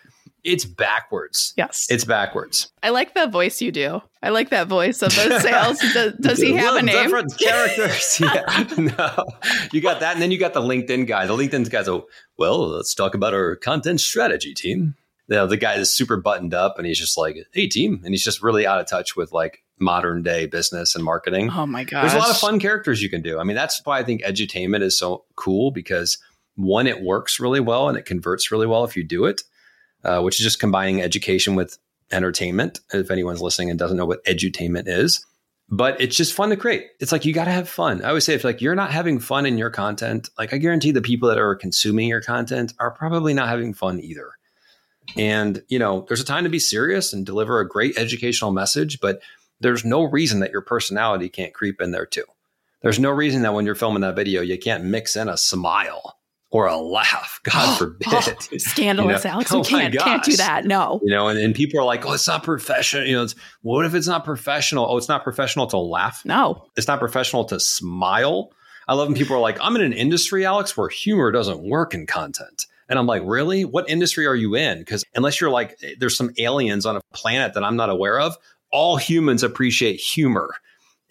[0.46, 1.54] it's backwards.
[1.58, 1.88] Yes.
[1.90, 2.72] It's backwards.
[2.82, 4.02] I like the voice you do.
[4.22, 5.80] I like that voice of the sales.
[5.94, 7.04] does, does he have a name?
[7.04, 8.20] Different characters.
[8.22, 8.66] yeah.
[8.78, 9.26] No.
[9.72, 10.14] You got that.
[10.14, 11.26] And then you got the LinkedIn guy.
[11.26, 14.96] The LinkedIn guy's, oh, well, let's talk about our content strategy team.
[15.28, 18.02] you know, the guy is super buttoned up and he's just like, hey, team.
[18.04, 21.50] And he's just really out of touch with like modern day business and marketing.
[21.54, 22.04] Oh my god.
[22.04, 23.40] There's a lot of fun characters you can do.
[23.40, 26.18] I mean, that's why I think edutainment is so cool because
[26.56, 29.44] one, it works really well and it converts really well if you do it,
[30.04, 31.78] uh, which is just combining education with
[32.12, 32.80] entertainment.
[32.94, 35.26] If anyone's listening and doesn't know what edutainment is,
[35.70, 36.88] but it's just fun to create.
[37.00, 38.04] It's like you got to have fun.
[38.04, 40.92] I always say if like you're not having fun in your content, like I guarantee
[40.92, 44.32] the people that are consuming your content are probably not having fun either.
[45.18, 49.00] And, you know, there's a time to be serious and deliver a great educational message,
[49.00, 49.22] but
[49.60, 52.26] there's no reason that your personality can't creep in there too.
[52.82, 56.19] There's no reason that when you're filming that video, you can't mix in a smile
[56.52, 57.40] or a laugh.
[57.44, 58.08] God forbid.
[58.08, 58.22] Oh,
[58.58, 59.34] scandalous, you know?
[59.34, 59.52] Alex.
[59.52, 60.66] Oh can't, can't do that.
[60.66, 61.00] No.
[61.04, 63.06] You know, and, and people are like, oh, it's not professional.
[63.06, 64.86] You know, it's, what if it's not professional?
[64.90, 66.24] Oh, it's not professional to laugh?
[66.26, 66.66] No.
[66.76, 68.52] It's not professional to smile.
[68.88, 71.94] I love when people are like, I'm in an industry, Alex, where humor doesn't work
[71.94, 72.66] in content.
[72.90, 73.64] And I'm like, really?
[73.64, 74.80] What industry are you in?
[74.80, 78.20] Because unless you're like, eh, there's some aliens on a planet that I'm not aware
[78.20, 78.36] of,
[78.72, 80.56] all humans appreciate humor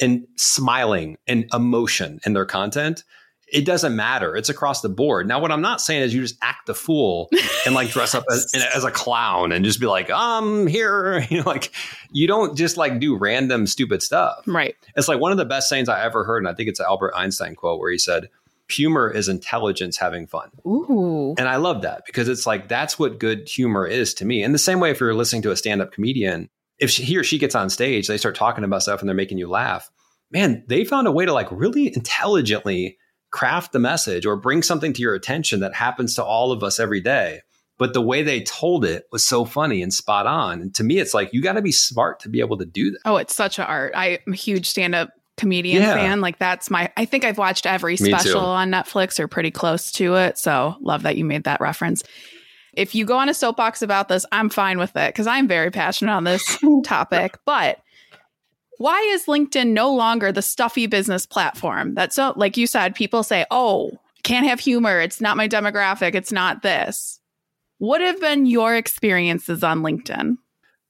[0.00, 3.04] and smiling and emotion in their content.
[3.50, 4.36] It doesn't matter.
[4.36, 5.26] It's across the board.
[5.26, 7.30] Now, what I'm not saying is you just act the fool
[7.64, 11.26] and like dress up as, as a clown and just be like, I'm here.
[11.28, 11.72] You know, like
[12.10, 14.42] you don't just like do random stupid stuff.
[14.46, 14.74] Right.
[14.96, 16.38] It's like one of the best sayings I ever heard.
[16.38, 18.28] And I think it's an Albert Einstein quote where he said,
[18.70, 20.50] humor is intelligence having fun.
[20.66, 21.34] Ooh.
[21.38, 24.42] And I love that because it's like that's what good humor is to me.
[24.42, 27.16] In the same way, if you're listening to a stand up comedian, if she, he
[27.16, 29.90] or she gets on stage, they start talking about stuff and they're making you laugh.
[30.30, 32.98] Man, they found a way to like really intelligently
[33.30, 36.80] craft the message or bring something to your attention that happens to all of us
[36.80, 37.40] every day.
[37.78, 40.60] But the way they told it was so funny and spot on.
[40.60, 42.90] And to me, it's like you got to be smart to be able to do
[42.90, 43.00] that.
[43.04, 43.92] Oh, it's such an art.
[43.94, 45.94] I'm a huge stand up comedian yeah.
[45.94, 46.20] fan.
[46.20, 50.16] Like that's my I think I've watched every special on Netflix or pretty close to
[50.16, 50.36] it.
[50.36, 52.02] So love that you made that reference.
[52.74, 55.70] If you go on a soapbox about this, I'm fine with it because I'm very
[55.70, 57.38] passionate on this topic.
[57.46, 57.78] But
[58.78, 61.94] why is LinkedIn no longer the stuffy business platform?
[61.94, 65.00] That's so like you said, people say, oh, can't have humor.
[65.00, 66.14] It's not my demographic.
[66.14, 67.20] It's not this.
[67.78, 70.38] What have been your experiences on LinkedIn?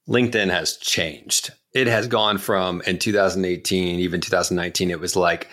[0.08, 5.48] LinkedIn has changed it has gone from in 2018, even 2019, it was like,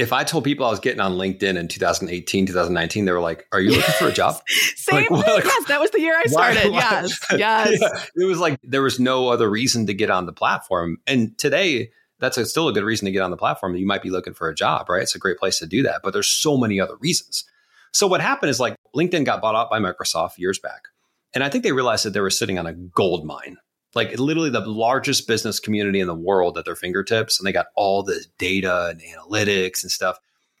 [0.00, 3.46] if I told people I was getting on LinkedIn in 2018, 2019, they were like,
[3.52, 4.40] "Are you looking for a job?"
[4.76, 5.06] Same.
[5.10, 6.64] Like, like, yes, that was the year I started.
[6.64, 6.78] Why, why?
[6.78, 7.78] Yes, yes.
[7.80, 11.36] Yeah, it was like there was no other reason to get on the platform, and
[11.36, 13.76] today that's a, still a good reason to get on the platform.
[13.76, 15.02] You might be looking for a job, right?
[15.02, 17.44] It's a great place to do that, but there's so many other reasons.
[17.92, 20.88] So what happened is like LinkedIn got bought out by Microsoft years back,
[21.34, 23.58] and I think they realized that they were sitting on a gold mine
[23.94, 27.66] like literally the largest business community in the world at their fingertips and they got
[27.74, 30.18] all the data and analytics and stuff.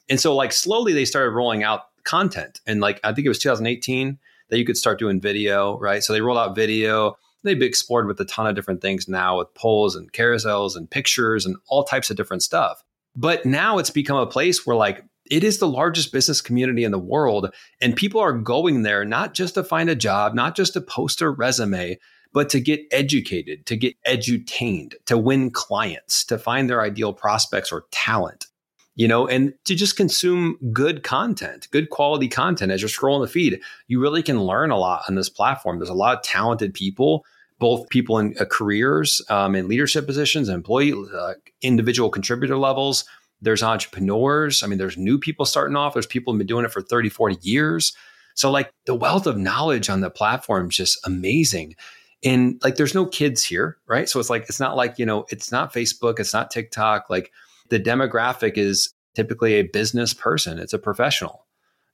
[0.08, 2.60] And so like slowly they started rolling out content.
[2.66, 6.02] And like i think it was 2018 that you could start doing video right?
[6.02, 7.16] So they rolled out video.
[7.42, 11.46] They've explored with a ton of different things now with polls and carousels and pictures
[11.46, 12.82] and all types of different stuff.
[13.16, 16.90] But now it's become a place where like it is the largest business community in
[16.90, 20.72] the world and people are going there not just to find a job not just
[20.72, 21.98] to post a resume
[22.32, 27.72] but to get educated, to get edutained, to win clients, to find their ideal prospects
[27.72, 28.46] or talent,
[28.94, 33.32] you know, and to just consume good content, good quality content as you're scrolling the
[33.32, 33.60] feed.
[33.88, 35.78] You really can learn a lot on this platform.
[35.78, 37.24] There's a lot of talented people,
[37.58, 43.04] both people in uh, careers, um, in leadership positions, employee, uh, individual contributor levels.
[43.42, 44.62] There's entrepreneurs.
[44.62, 45.94] I mean, there's new people starting off.
[45.94, 47.94] There's people who've been doing it for 30, 40 years.
[48.34, 51.74] So, like, the wealth of knowledge on the platform is just amazing
[52.24, 54.08] and like there's no kids here right?
[54.08, 57.32] So it's like it's not like you know it's not facebook it's not tiktok like
[57.68, 61.46] the demographic is typically a business person it's a professional.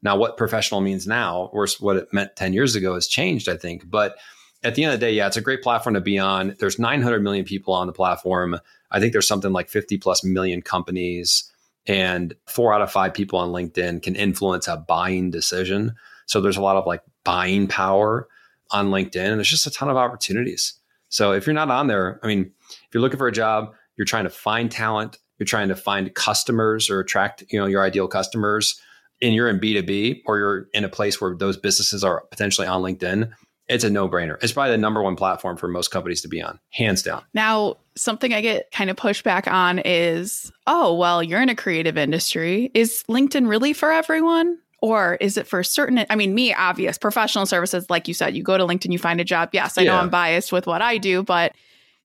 [0.02, 3.56] Now what professional means now versus what it meant 10 years ago has changed i
[3.56, 4.16] think but
[4.62, 6.56] at the end of the day yeah it's a great platform to be on.
[6.58, 8.58] There's 900 million people on the platform.
[8.90, 11.50] I think there's something like 50 plus million companies
[11.86, 15.94] and four out of five people on linkedin can influence a buying decision.
[16.26, 18.28] So there's a lot of like buying power
[18.70, 20.74] on LinkedIn, and there's just a ton of opportunities.
[21.08, 24.04] So if you're not on there, I mean, if you're looking for a job, you're
[24.04, 28.08] trying to find talent, you're trying to find customers or attract, you know, your ideal
[28.08, 28.80] customers,
[29.22, 32.82] and you're in B2B or you're in a place where those businesses are potentially on
[32.82, 33.30] LinkedIn,
[33.68, 34.36] it's a no-brainer.
[34.42, 37.24] It's probably the number one platform for most companies to be on, hands down.
[37.34, 41.98] Now, something I get kind of pushback on is, oh, well, you're in a creative
[41.98, 42.70] industry.
[42.74, 44.58] Is LinkedIn really for everyone?
[44.82, 46.04] Or is it for certain?
[46.10, 49.20] I mean, me, obvious professional services, like you said, you go to LinkedIn, you find
[49.20, 49.50] a job.
[49.52, 49.92] Yes, I yeah.
[49.92, 51.54] know I'm biased with what I do, but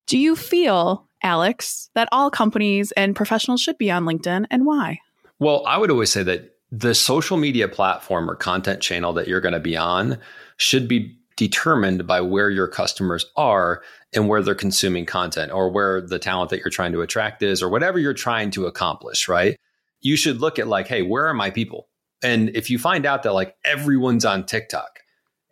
[0.07, 4.99] do you feel, Alex, that all companies and professionals should be on LinkedIn and why?
[5.39, 9.41] Well, I would always say that the social media platform or content channel that you're
[9.41, 10.17] going to be on
[10.57, 13.81] should be determined by where your customers are
[14.13, 17.61] and where they're consuming content or where the talent that you're trying to attract is
[17.61, 19.57] or whatever you're trying to accomplish, right?
[20.01, 21.87] You should look at like, hey, where are my people?
[22.23, 24.99] And if you find out that like everyone's on TikTok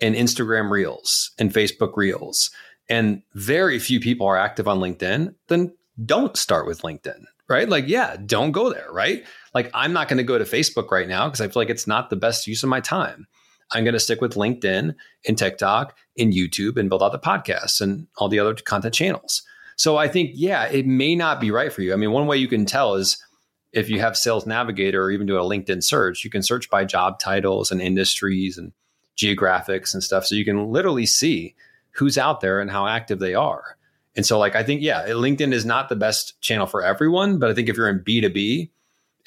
[0.02, 2.52] and Instagram Reels and Facebook Reels
[2.90, 5.74] and very few people are active on LinkedIn, then
[6.06, 7.68] don't start with LinkedIn, right?
[7.68, 9.24] Like, yeah, don't go there, right?
[9.54, 11.88] Like, I'm not going to go to Facebook right now because I feel like it's
[11.88, 13.28] not the best use of my time.
[13.72, 14.96] I'm going to stick with LinkedIn
[15.28, 19.44] and TikTok and YouTube and build out the podcasts and all the other content channels.
[19.76, 21.94] So I think, yeah, it may not be right for you.
[21.94, 23.24] I mean, one way you can tell is
[23.72, 26.86] if you have Sales Navigator or even do a LinkedIn search, you can search by
[26.86, 28.72] job titles and industries and
[29.18, 30.26] geographics and stuff.
[30.26, 31.56] So you can literally see
[31.92, 33.78] who's out there and how active they are.
[34.16, 37.50] And so, like, I think, yeah, LinkedIn is not the best channel for everyone, but
[37.50, 38.70] I think if you're in B2B,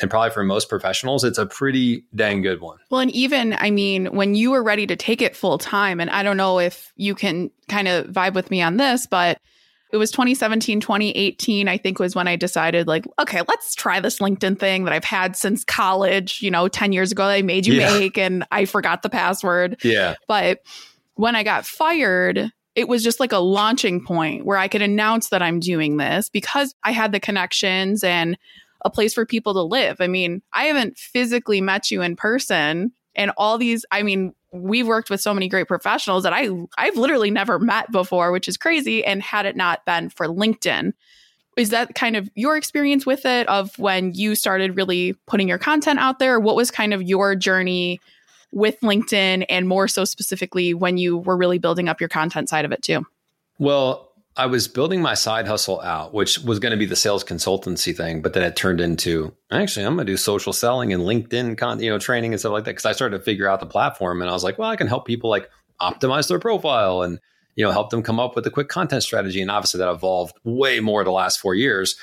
[0.01, 2.79] and probably for most professionals, it's a pretty dang good one.
[2.91, 6.11] Well, and even, I mean, when you were ready to take it full time, and
[6.11, 9.39] I don't know if you can kind of vibe with me on this, but
[9.93, 14.19] it was 2017, 2018, I think was when I decided, like, okay, let's try this
[14.21, 17.75] LinkedIn thing that I've had since college, you know, 10 years ago, I made you
[17.75, 17.99] yeah.
[17.99, 19.81] make, and I forgot the password.
[19.85, 20.15] Yeah.
[20.27, 20.61] But
[21.15, 25.29] when I got fired, it was just like a launching point where I could announce
[25.29, 28.39] that I'm doing this because I had the connections and
[28.85, 30.01] a place for people to live.
[30.01, 34.87] I mean, I haven't physically met you in person and all these I mean, we've
[34.87, 38.57] worked with so many great professionals that I I've literally never met before, which is
[38.57, 40.93] crazy and had it not been for LinkedIn.
[41.57, 45.59] Is that kind of your experience with it of when you started really putting your
[45.59, 46.41] content out there?
[46.41, 48.01] What was kind of your journey
[48.53, 52.65] with LinkedIn and more so specifically when you were really building up your content side
[52.65, 53.07] of it too?
[53.59, 57.23] Well, I was building my side hustle out, which was going to be the sales
[57.23, 61.03] consultancy thing, but then it turned into actually I'm going to do social selling and
[61.03, 63.61] LinkedIn con- you know training and stuff like that because I started to figure out
[63.61, 67.03] the platform and I was like, well, I can help people like optimize their profile
[67.03, 67.19] and
[67.57, 70.35] you know help them come up with a quick content strategy and obviously that evolved
[70.45, 71.97] way more the last 4 years.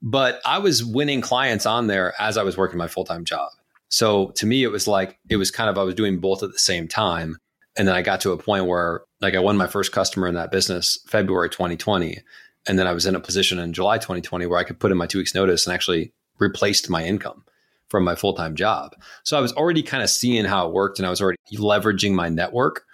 [0.00, 3.50] But I was winning clients on there as I was working my full-time job.
[3.88, 6.50] So to me it was like it was kind of I was doing both at
[6.50, 7.36] the same time
[7.76, 10.34] and then I got to a point where like I won my first customer in
[10.34, 12.18] that business February 2020.
[12.66, 14.98] And then I was in a position in July 2020 where I could put in
[14.98, 17.44] my two weeks notice and actually replaced my income
[17.88, 18.94] from my full-time job.
[19.22, 22.14] So I was already kind of seeing how it worked and I was already leveraging
[22.14, 22.84] my network.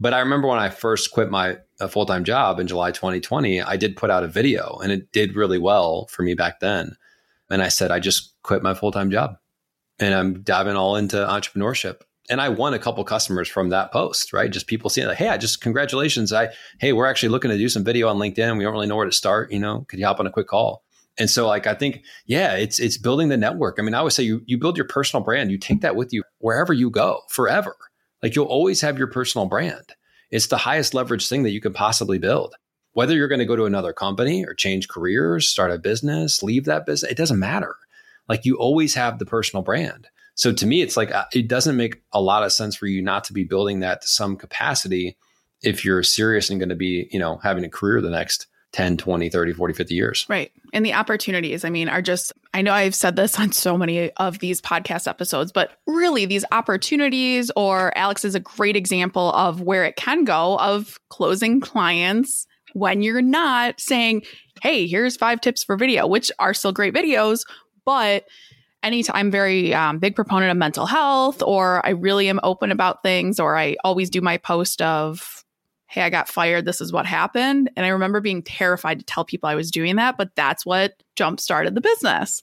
[0.00, 3.76] But I remember when I first quit my uh, full-time job in July 2020, I
[3.76, 6.96] did put out a video and it did really well for me back then.
[7.50, 9.36] And I said, I just quit my full-time job
[9.98, 14.32] and I'm diving all into entrepreneurship and I won a couple customers from that post,
[14.32, 14.50] right?
[14.50, 16.32] Just people seeing like, hey, I just congratulations.
[16.32, 18.58] I hey, we're actually looking to do some video on LinkedIn.
[18.58, 19.52] We don't really know where to start.
[19.52, 20.82] You know, could you hop on a quick call?
[21.18, 23.76] And so like I think, yeah, it's it's building the network.
[23.78, 26.12] I mean, I would say you you build your personal brand, you take that with
[26.12, 27.76] you wherever you go forever.
[28.22, 29.94] Like you'll always have your personal brand.
[30.30, 32.54] It's the highest leverage thing that you can possibly build.
[32.92, 36.64] Whether you're going to go to another company or change careers, start a business, leave
[36.64, 37.76] that business, it doesn't matter.
[38.28, 40.08] Like you always have the personal brand.
[40.38, 43.02] So to me, it's like uh, it doesn't make a lot of sense for you
[43.02, 45.18] not to be building that to some capacity
[45.62, 48.98] if you're serious and going to be, you know, having a career the next 10,
[48.98, 50.26] 20, 30, 40, 50 years.
[50.28, 50.52] Right.
[50.72, 54.10] And the opportunities, I mean, are just, I know I've said this on so many
[54.12, 59.60] of these podcast episodes, but really these opportunities, or Alex is a great example of
[59.60, 64.22] where it can go of closing clients when you're not saying,
[64.62, 67.44] hey, here's five tips for video, which are still great videos,
[67.84, 68.24] but
[68.82, 73.02] anytime I'm very um, big proponent of mental health, or I really am open about
[73.02, 75.44] things, or I always do my post of,
[75.86, 76.64] hey, I got fired.
[76.64, 77.70] This is what happened.
[77.76, 81.02] And I remember being terrified to tell people I was doing that, but that's what
[81.16, 82.42] jump started the business.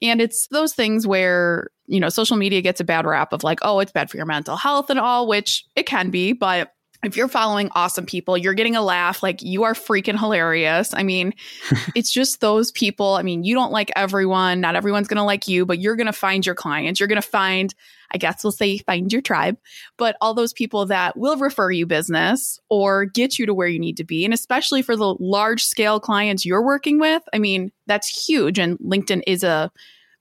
[0.00, 3.58] And it's those things where, you know, social media gets a bad rap of like,
[3.62, 6.72] oh, it's bad for your mental health and all, which it can be, but
[7.04, 10.94] if you're following awesome people, you're getting a laugh, like you are freaking hilarious.
[10.94, 11.34] I mean,
[11.94, 13.14] it's just those people.
[13.14, 16.06] I mean, you don't like everyone, not everyone's going to like you, but you're going
[16.06, 16.98] to find your clients.
[16.98, 17.74] You're going to find,
[18.12, 19.56] I guess we'll say, find your tribe,
[19.96, 23.78] but all those people that will refer you business or get you to where you
[23.78, 24.24] need to be.
[24.24, 28.58] And especially for the large scale clients you're working with, I mean, that's huge.
[28.58, 29.70] And LinkedIn is a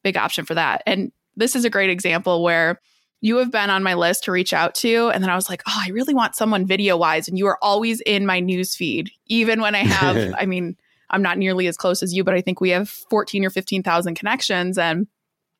[0.03, 0.83] big option for that.
[0.85, 2.79] And this is a great example where
[3.21, 5.09] you have been on my list to reach out to.
[5.09, 7.27] And then I was like, oh, I really want someone video wise.
[7.27, 10.77] And you are always in my news feed, even when I have, I mean,
[11.09, 14.15] I'm not nearly as close as you, but I think we have 14 or 15,000
[14.15, 15.07] connections and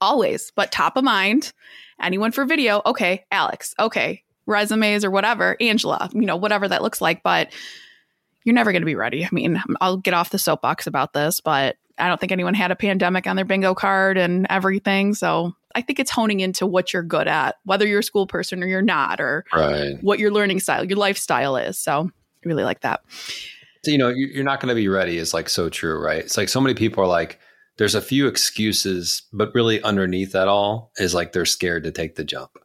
[0.01, 1.53] always, but top of mind,
[2.01, 2.81] anyone for video.
[2.85, 3.73] Okay, Alex.
[3.79, 7.23] Okay, resumes or whatever, Angela, you know, whatever that looks like.
[7.23, 7.51] But
[8.43, 9.25] you're never going to be ready.
[9.25, 12.71] I mean, I'll get off the soapbox about this, but I don't think anyone had
[12.71, 15.13] a pandemic on their bingo card and everything.
[15.15, 18.63] So I think it's honing into what you're good at, whether you're a school person
[18.63, 20.01] or you're not, or right.
[20.01, 21.77] what your learning style, your lifestyle is.
[21.77, 23.01] So I really like that.
[23.83, 26.19] So, you know, you're not going to be ready is like so true, right?
[26.19, 27.39] It's like so many people are like,
[27.77, 32.15] there's a few excuses, but really underneath that all is like they're scared to take
[32.15, 32.57] the jump.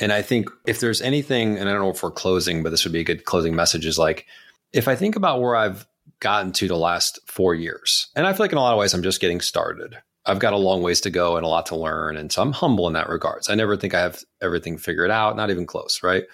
[0.00, 2.84] And I think if there's anything, and I don't know if we're closing, but this
[2.84, 4.26] would be a good closing message is like,
[4.72, 5.86] if I think about where I've
[6.20, 8.94] gotten to the last four years, and I feel like in a lot of ways
[8.94, 9.98] I'm just getting started.
[10.28, 12.18] I've got a long ways to go and a lot to learn.
[12.18, 13.48] And so I'm humble in that regards.
[13.48, 16.24] I never think I have everything figured out, not even close, right?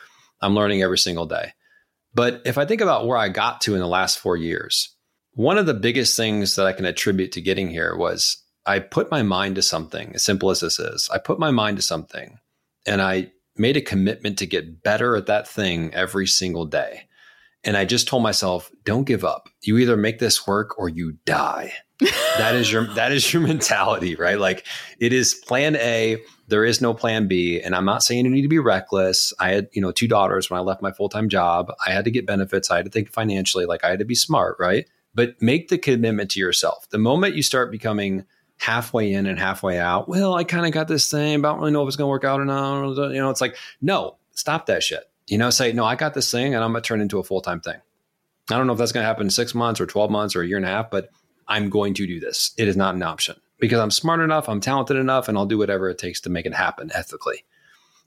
[0.40, 1.52] I'm learning every single day.
[2.12, 4.94] But if I think about where I got to in the last four years,
[5.32, 9.10] one of the biggest things that I can attribute to getting here was I put
[9.10, 11.08] my mind to something, as simple as this is.
[11.12, 12.38] I put my mind to something
[12.86, 17.08] and I made a commitment to get better at that thing every single day.
[17.62, 19.48] And I just told myself, don't give up.
[19.62, 21.72] You either make this work or you die.
[22.38, 24.38] That is your that is your mentality, right?
[24.38, 24.66] Like
[24.98, 27.60] it is plan A, there is no plan B.
[27.60, 29.32] And I'm not saying you need to be reckless.
[29.38, 31.72] I had, you know, two daughters when I left my full-time job.
[31.86, 32.70] I had to get benefits.
[32.70, 34.88] I had to think financially, like I had to be smart, right?
[35.14, 36.88] But make the commitment to yourself.
[36.90, 38.24] The moment you start becoming
[38.58, 41.60] halfway in and halfway out, well, I kind of got this thing, but I don't
[41.60, 42.88] really know if it's going to work out or not.
[43.12, 45.04] You know, it's like, no, stop that shit.
[45.26, 47.24] You know, say, no, I got this thing and I'm going to turn into a
[47.24, 47.80] full time thing.
[48.50, 50.42] I don't know if that's going to happen in six months or 12 months or
[50.42, 51.08] a year and a half, but
[51.48, 52.52] I'm going to do this.
[52.56, 55.58] It is not an option because I'm smart enough, I'm talented enough, and I'll do
[55.58, 57.44] whatever it takes to make it happen ethically.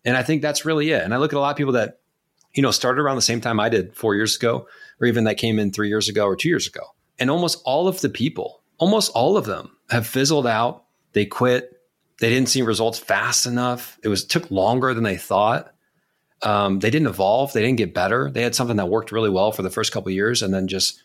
[0.06, 1.04] And I think that's really it.
[1.04, 2.00] And I look at a lot of people that,
[2.54, 4.68] you know, started around the same time I did four years ago,
[5.02, 6.82] or even that came in three years ago or two years ago.
[7.20, 10.86] And almost all of the people, almost all of them have fizzled out.
[11.14, 11.82] They quit.
[12.20, 14.00] They didn't see results fast enough.
[14.04, 15.74] It was took longer than they thought.
[16.44, 17.54] Um, they didn't evolve.
[17.54, 18.30] They didn't get better.
[18.30, 21.02] They had something that worked really well for the first couple years, and then just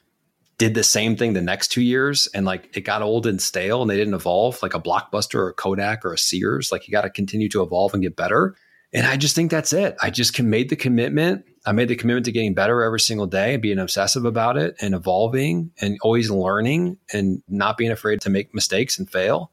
[0.58, 3.82] did the same thing the next two years, and like it got old and stale,
[3.82, 6.70] and they didn't evolve like a Blockbuster or a Kodak or a Sears.
[6.70, 8.54] Like you got to continue to evolve and get better.
[8.94, 9.96] And I just think that's it.
[10.02, 11.46] I just made the commitment.
[11.64, 14.76] I made the commitment to getting better every single day and being obsessive about it
[14.80, 19.50] and evolving and always learning and not being afraid to make mistakes and fail.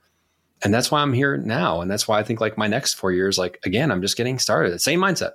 [0.61, 1.79] And that's why I'm here now.
[1.79, 4.39] And that's why I think like my next four years, like again, I'm just getting
[4.39, 4.77] started.
[4.81, 5.31] Same mindset,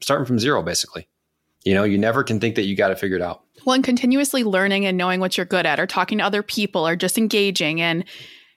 [0.00, 1.08] starting from zero, basically.
[1.64, 3.42] You know, you never can think that you got it figured out.
[3.64, 6.86] Well, and continuously learning and knowing what you're good at or talking to other people
[6.86, 8.04] or just engaging and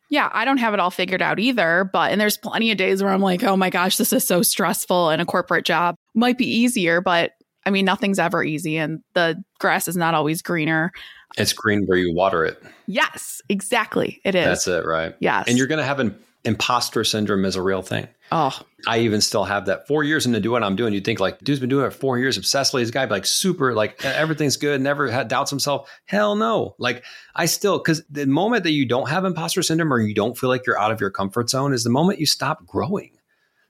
[0.10, 3.02] yeah, I don't have it all figured out either, but and there's plenty of days
[3.02, 6.38] where I'm like, "Oh my gosh, this is so stressful and a corporate job might
[6.38, 7.32] be easier, but
[7.66, 10.92] I mean, nothing's ever easy and the grass is not always greener."
[11.38, 12.62] It's green where you water it.
[12.88, 14.20] Yes, exactly.
[14.26, 14.44] It is.
[14.44, 15.16] That's it, right?
[15.20, 15.48] Yes.
[15.48, 16.14] And you're going to have an
[16.44, 18.08] imposter syndrome is a real thing.
[18.32, 19.88] Oh, I even still have that.
[19.88, 22.18] Four years into doing what I'm doing, you'd think like, dude's been doing it four
[22.18, 22.82] years obsessively.
[22.82, 25.90] This guy like super, like everything's good, never had doubts himself.
[26.06, 26.76] Hell no.
[26.80, 27.04] Like
[27.36, 30.50] I still, because the moment that you don't have imposter syndrome or you don't feel
[30.50, 33.12] like you're out of your comfort zone is the moment you stop growing.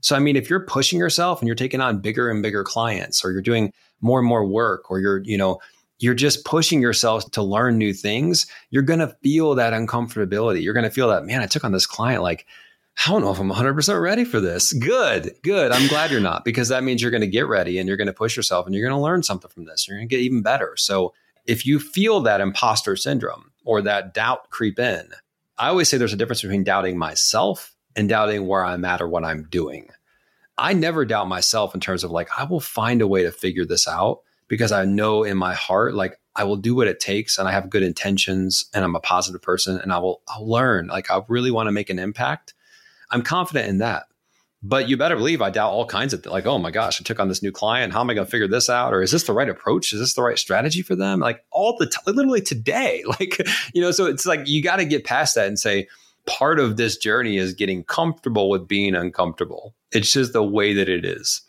[0.01, 3.25] So I mean, if you're pushing yourself and you're taking on bigger and bigger clients,
[3.25, 5.59] or you're doing more and more work, or you're, you know,
[6.01, 10.63] you're just pushing yourself to learn new things, you're going to feel that uncomfortability.
[10.63, 12.23] You're going to feel that, man, I took on this client.
[12.23, 12.47] Like,
[13.05, 14.73] I don't know if I'm 100% ready for this.
[14.73, 15.71] Good, good.
[15.71, 18.07] I'm glad you're not because that means you're going to get ready and you're going
[18.07, 19.87] to push yourself and you're going to learn something from this.
[19.87, 20.75] You're going to get even better.
[20.75, 21.13] So
[21.45, 25.07] if you feel that imposter syndrome or that doubt creep in,
[25.59, 29.07] I always say there's a difference between doubting myself and doubting where I'm at or
[29.07, 29.89] what I'm doing.
[30.57, 33.65] I never doubt myself in terms of like, I will find a way to figure
[33.65, 34.21] this out
[34.51, 37.53] because I know in my heart, like I will do what it takes and I
[37.53, 40.87] have good intentions and I'm a positive person and I will I'll learn.
[40.87, 42.53] Like I really want to make an impact.
[43.09, 44.07] I'm confident in that.
[44.61, 47.03] But you better believe I doubt all kinds of th- like, oh my gosh, I
[47.05, 47.93] took on this new client.
[47.93, 48.93] How am I going to figure this out?
[48.93, 49.93] Or is this the right approach?
[49.93, 51.21] Is this the right strategy for them?
[51.21, 53.03] Like all the literally today.
[53.07, 53.37] Like,
[53.73, 55.87] you know, so it's like you got to get past that and say,
[56.27, 59.73] part of this journey is getting comfortable with being uncomfortable.
[59.93, 61.41] It's just the way that it is.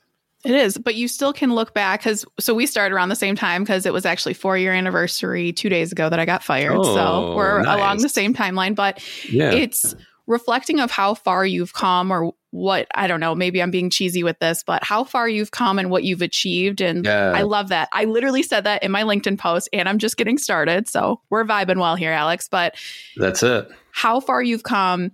[0.44, 3.36] It is, but you still can look back because so we started around the same
[3.36, 6.76] time because it was actually four year anniversary two days ago that I got fired.
[6.76, 7.76] Oh, so we're nice.
[7.76, 9.52] along the same timeline, but yeah.
[9.52, 9.94] it's
[10.26, 14.22] reflecting of how far you've come or what I don't know, maybe I'm being cheesy
[14.22, 16.80] with this, but how far you've come and what you've achieved.
[16.80, 17.32] And yeah.
[17.34, 17.88] I love that.
[17.92, 20.88] I literally said that in my LinkedIn post, and I'm just getting started.
[20.88, 22.48] So we're vibing well here, Alex.
[22.48, 22.76] But
[23.16, 23.68] that's it.
[23.92, 25.12] How far you've come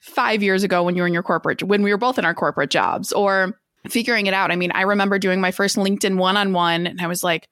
[0.00, 2.34] five years ago when you were in your corporate, when we were both in our
[2.34, 4.50] corporate jobs, or figuring it out.
[4.50, 7.48] I mean, I remember doing my first LinkedIn one on one, and I was like,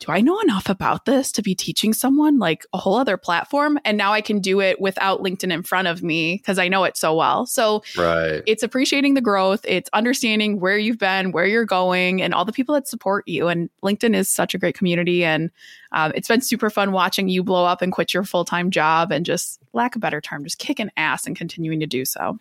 [0.00, 3.78] do I know enough about this to be teaching someone like a whole other platform?
[3.84, 6.84] And now I can do it without LinkedIn in front of me because I know
[6.84, 7.46] it so well.
[7.46, 8.42] So right.
[8.46, 12.52] it's appreciating the growth, it's understanding where you've been, where you're going, and all the
[12.52, 13.48] people that support you.
[13.48, 15.24] And LinkedIn is such a great community.
[15.24, 15.50] And
[15.92, 19.12] um, it's been super fun watching you blow up and quit your full time job
[19.12, 22.38] and just, lack a better term, just kicking ass and continuing to do so.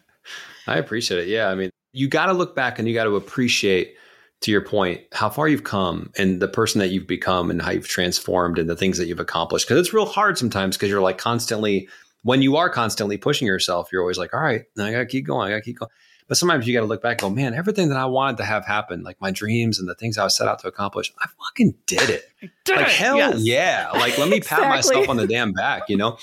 [0.66, 1.28] I appreciate it.
[1.28, 1.48] Yeah.
[1.48, 3.96] I mean, you got to look back and you got to appreciate
[4.42, 7.70] to your point, how far you've come and the person that you've become and how
[7.70, 9.68] you've transformed and the things that you've accomplished.
[9.68, 11.88] Cause it's real hard sometimes because you're like constantly,
[12.22, 15.26] when you are constantly pushing yourself, you're always like, all right, I got to keep
[15.26, 15.48] going.
[15.48, 15.90] I got to keep going.
[16.28, 18.44] But sometimes you got to look back and go, man, everything that I wanted to
[18.44, 21.26] have happen, like my dreams and the things I was set out to accomplish, I
[21.26, 22.24] fucking did it.
[22.64, 22.92] Did like, it.
[22.92, 23.40] hell yes.
[23.40, 23.90] yeah.
[23.92, 26.16] Like, let me pat myself on the damn back, you know?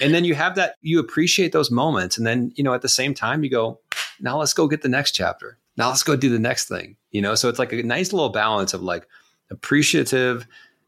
[0.00, 2.18] And then you have that, you appreciate those moments.
[2.18, 3.78] And then, you know, at the same time, you go,
[4.22, 5.58] now let's go get the next chapter.
[5.76, 7.34] Now let's go do the next thing, you know?
[7.34, 9.06] So it's like a nice little balance of like
[9.50, 10.46] appreciative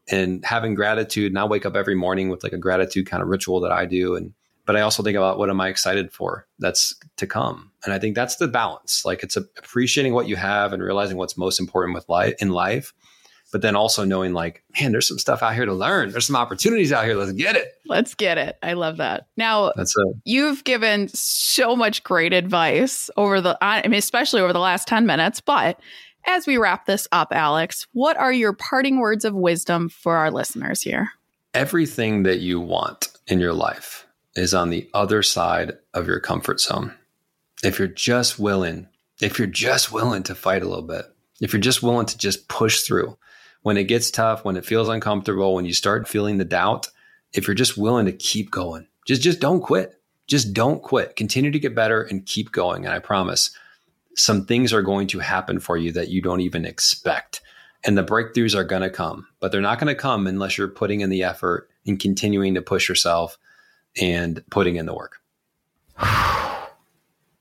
[0.09, 1.31] and having gratitude.
[1.31, 3.85] And I wake up every morning with like a gratitude kind of ritual that I
[3.85, 4.15] do.
[4.15, 4.33] And,
[4.65, 7.71] but I also think about what am I excited for that's to come.
[7.83, 9.03] And I think that's the balance.
[9.05, 12.93] Like it's appreciating what you have and realizing what's most important with life in life.
[13.55, 16.11] But then also knowing like, man, there's some stuff out here to learn.
[16.11, 17.15] There's some opportunities out here.
[17.15, 17.69] Let's get it.
[17.85, 18.57] Let's get it.
[18.61, 19.27] I love that.
[19.37, 24.51] Now, That's a you've given so much great advice over the, I mean, especially over
[24.51, 25.39] the last 10 minutes.
[25.39, 25.79] But
[26.25, 30.31] as we wrap this up, Alex, what are your parting words of wisdom for our
[30.31, 31.09] listeners here?
[31.55, 36.59] everything that you want in your life is on the other side of your comfort
[36.59, 36.93] zone.
[37.63, 38.89] If you're just willing,
[39.21, 41.05] if you're just willing to fight a little bit,
[41.39, 43.17] if you're just willing to just push through
[43.65, 46.87] when it gets tough, when it feels uncomfortable, when you start feeling the doubt,
[47.33, 49.99] if you're just willing to keep going, just just don't quit.
[50.27, 51.15] Just don't quit.
[51.15, 52.85] Continue to get better and keep going.
[52.85, 53.49] And I promise
[54.15, 57.41] some things are going to happen for you that you don't even expect.
[57.83, 60.67] And the breakthroughs are going to come, but they're not going to come unless you're
[60.67, 63.39] putting in the effort and continuing to push yourself
[63.99, 65.21] and putting in the work.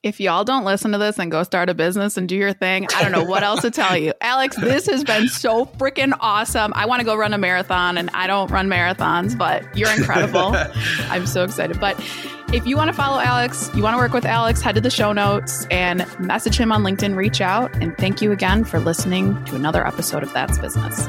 [0.04, 2.86] If y'all don't listen to this and go start a business and do your thing,
[2.94, 4.12] I don't know what else to tell you.
[4.20, 6.74] Alex, this has been so freaking awesome.
[6.76, 10.54] I want to go run a marathon and I don't run marathons, but you're incredible.
[11.08, 11.80] I'm so excited.
[11.80, 11.98] But
[12.52, 14.90] if you want to follow Alex, you want to work with Alex, head to the
[14.90, 17.74] show notes and message him on LinkedIn, reach out.
[17.76, 21.08] And thank you again for listening to another episode of That's Business.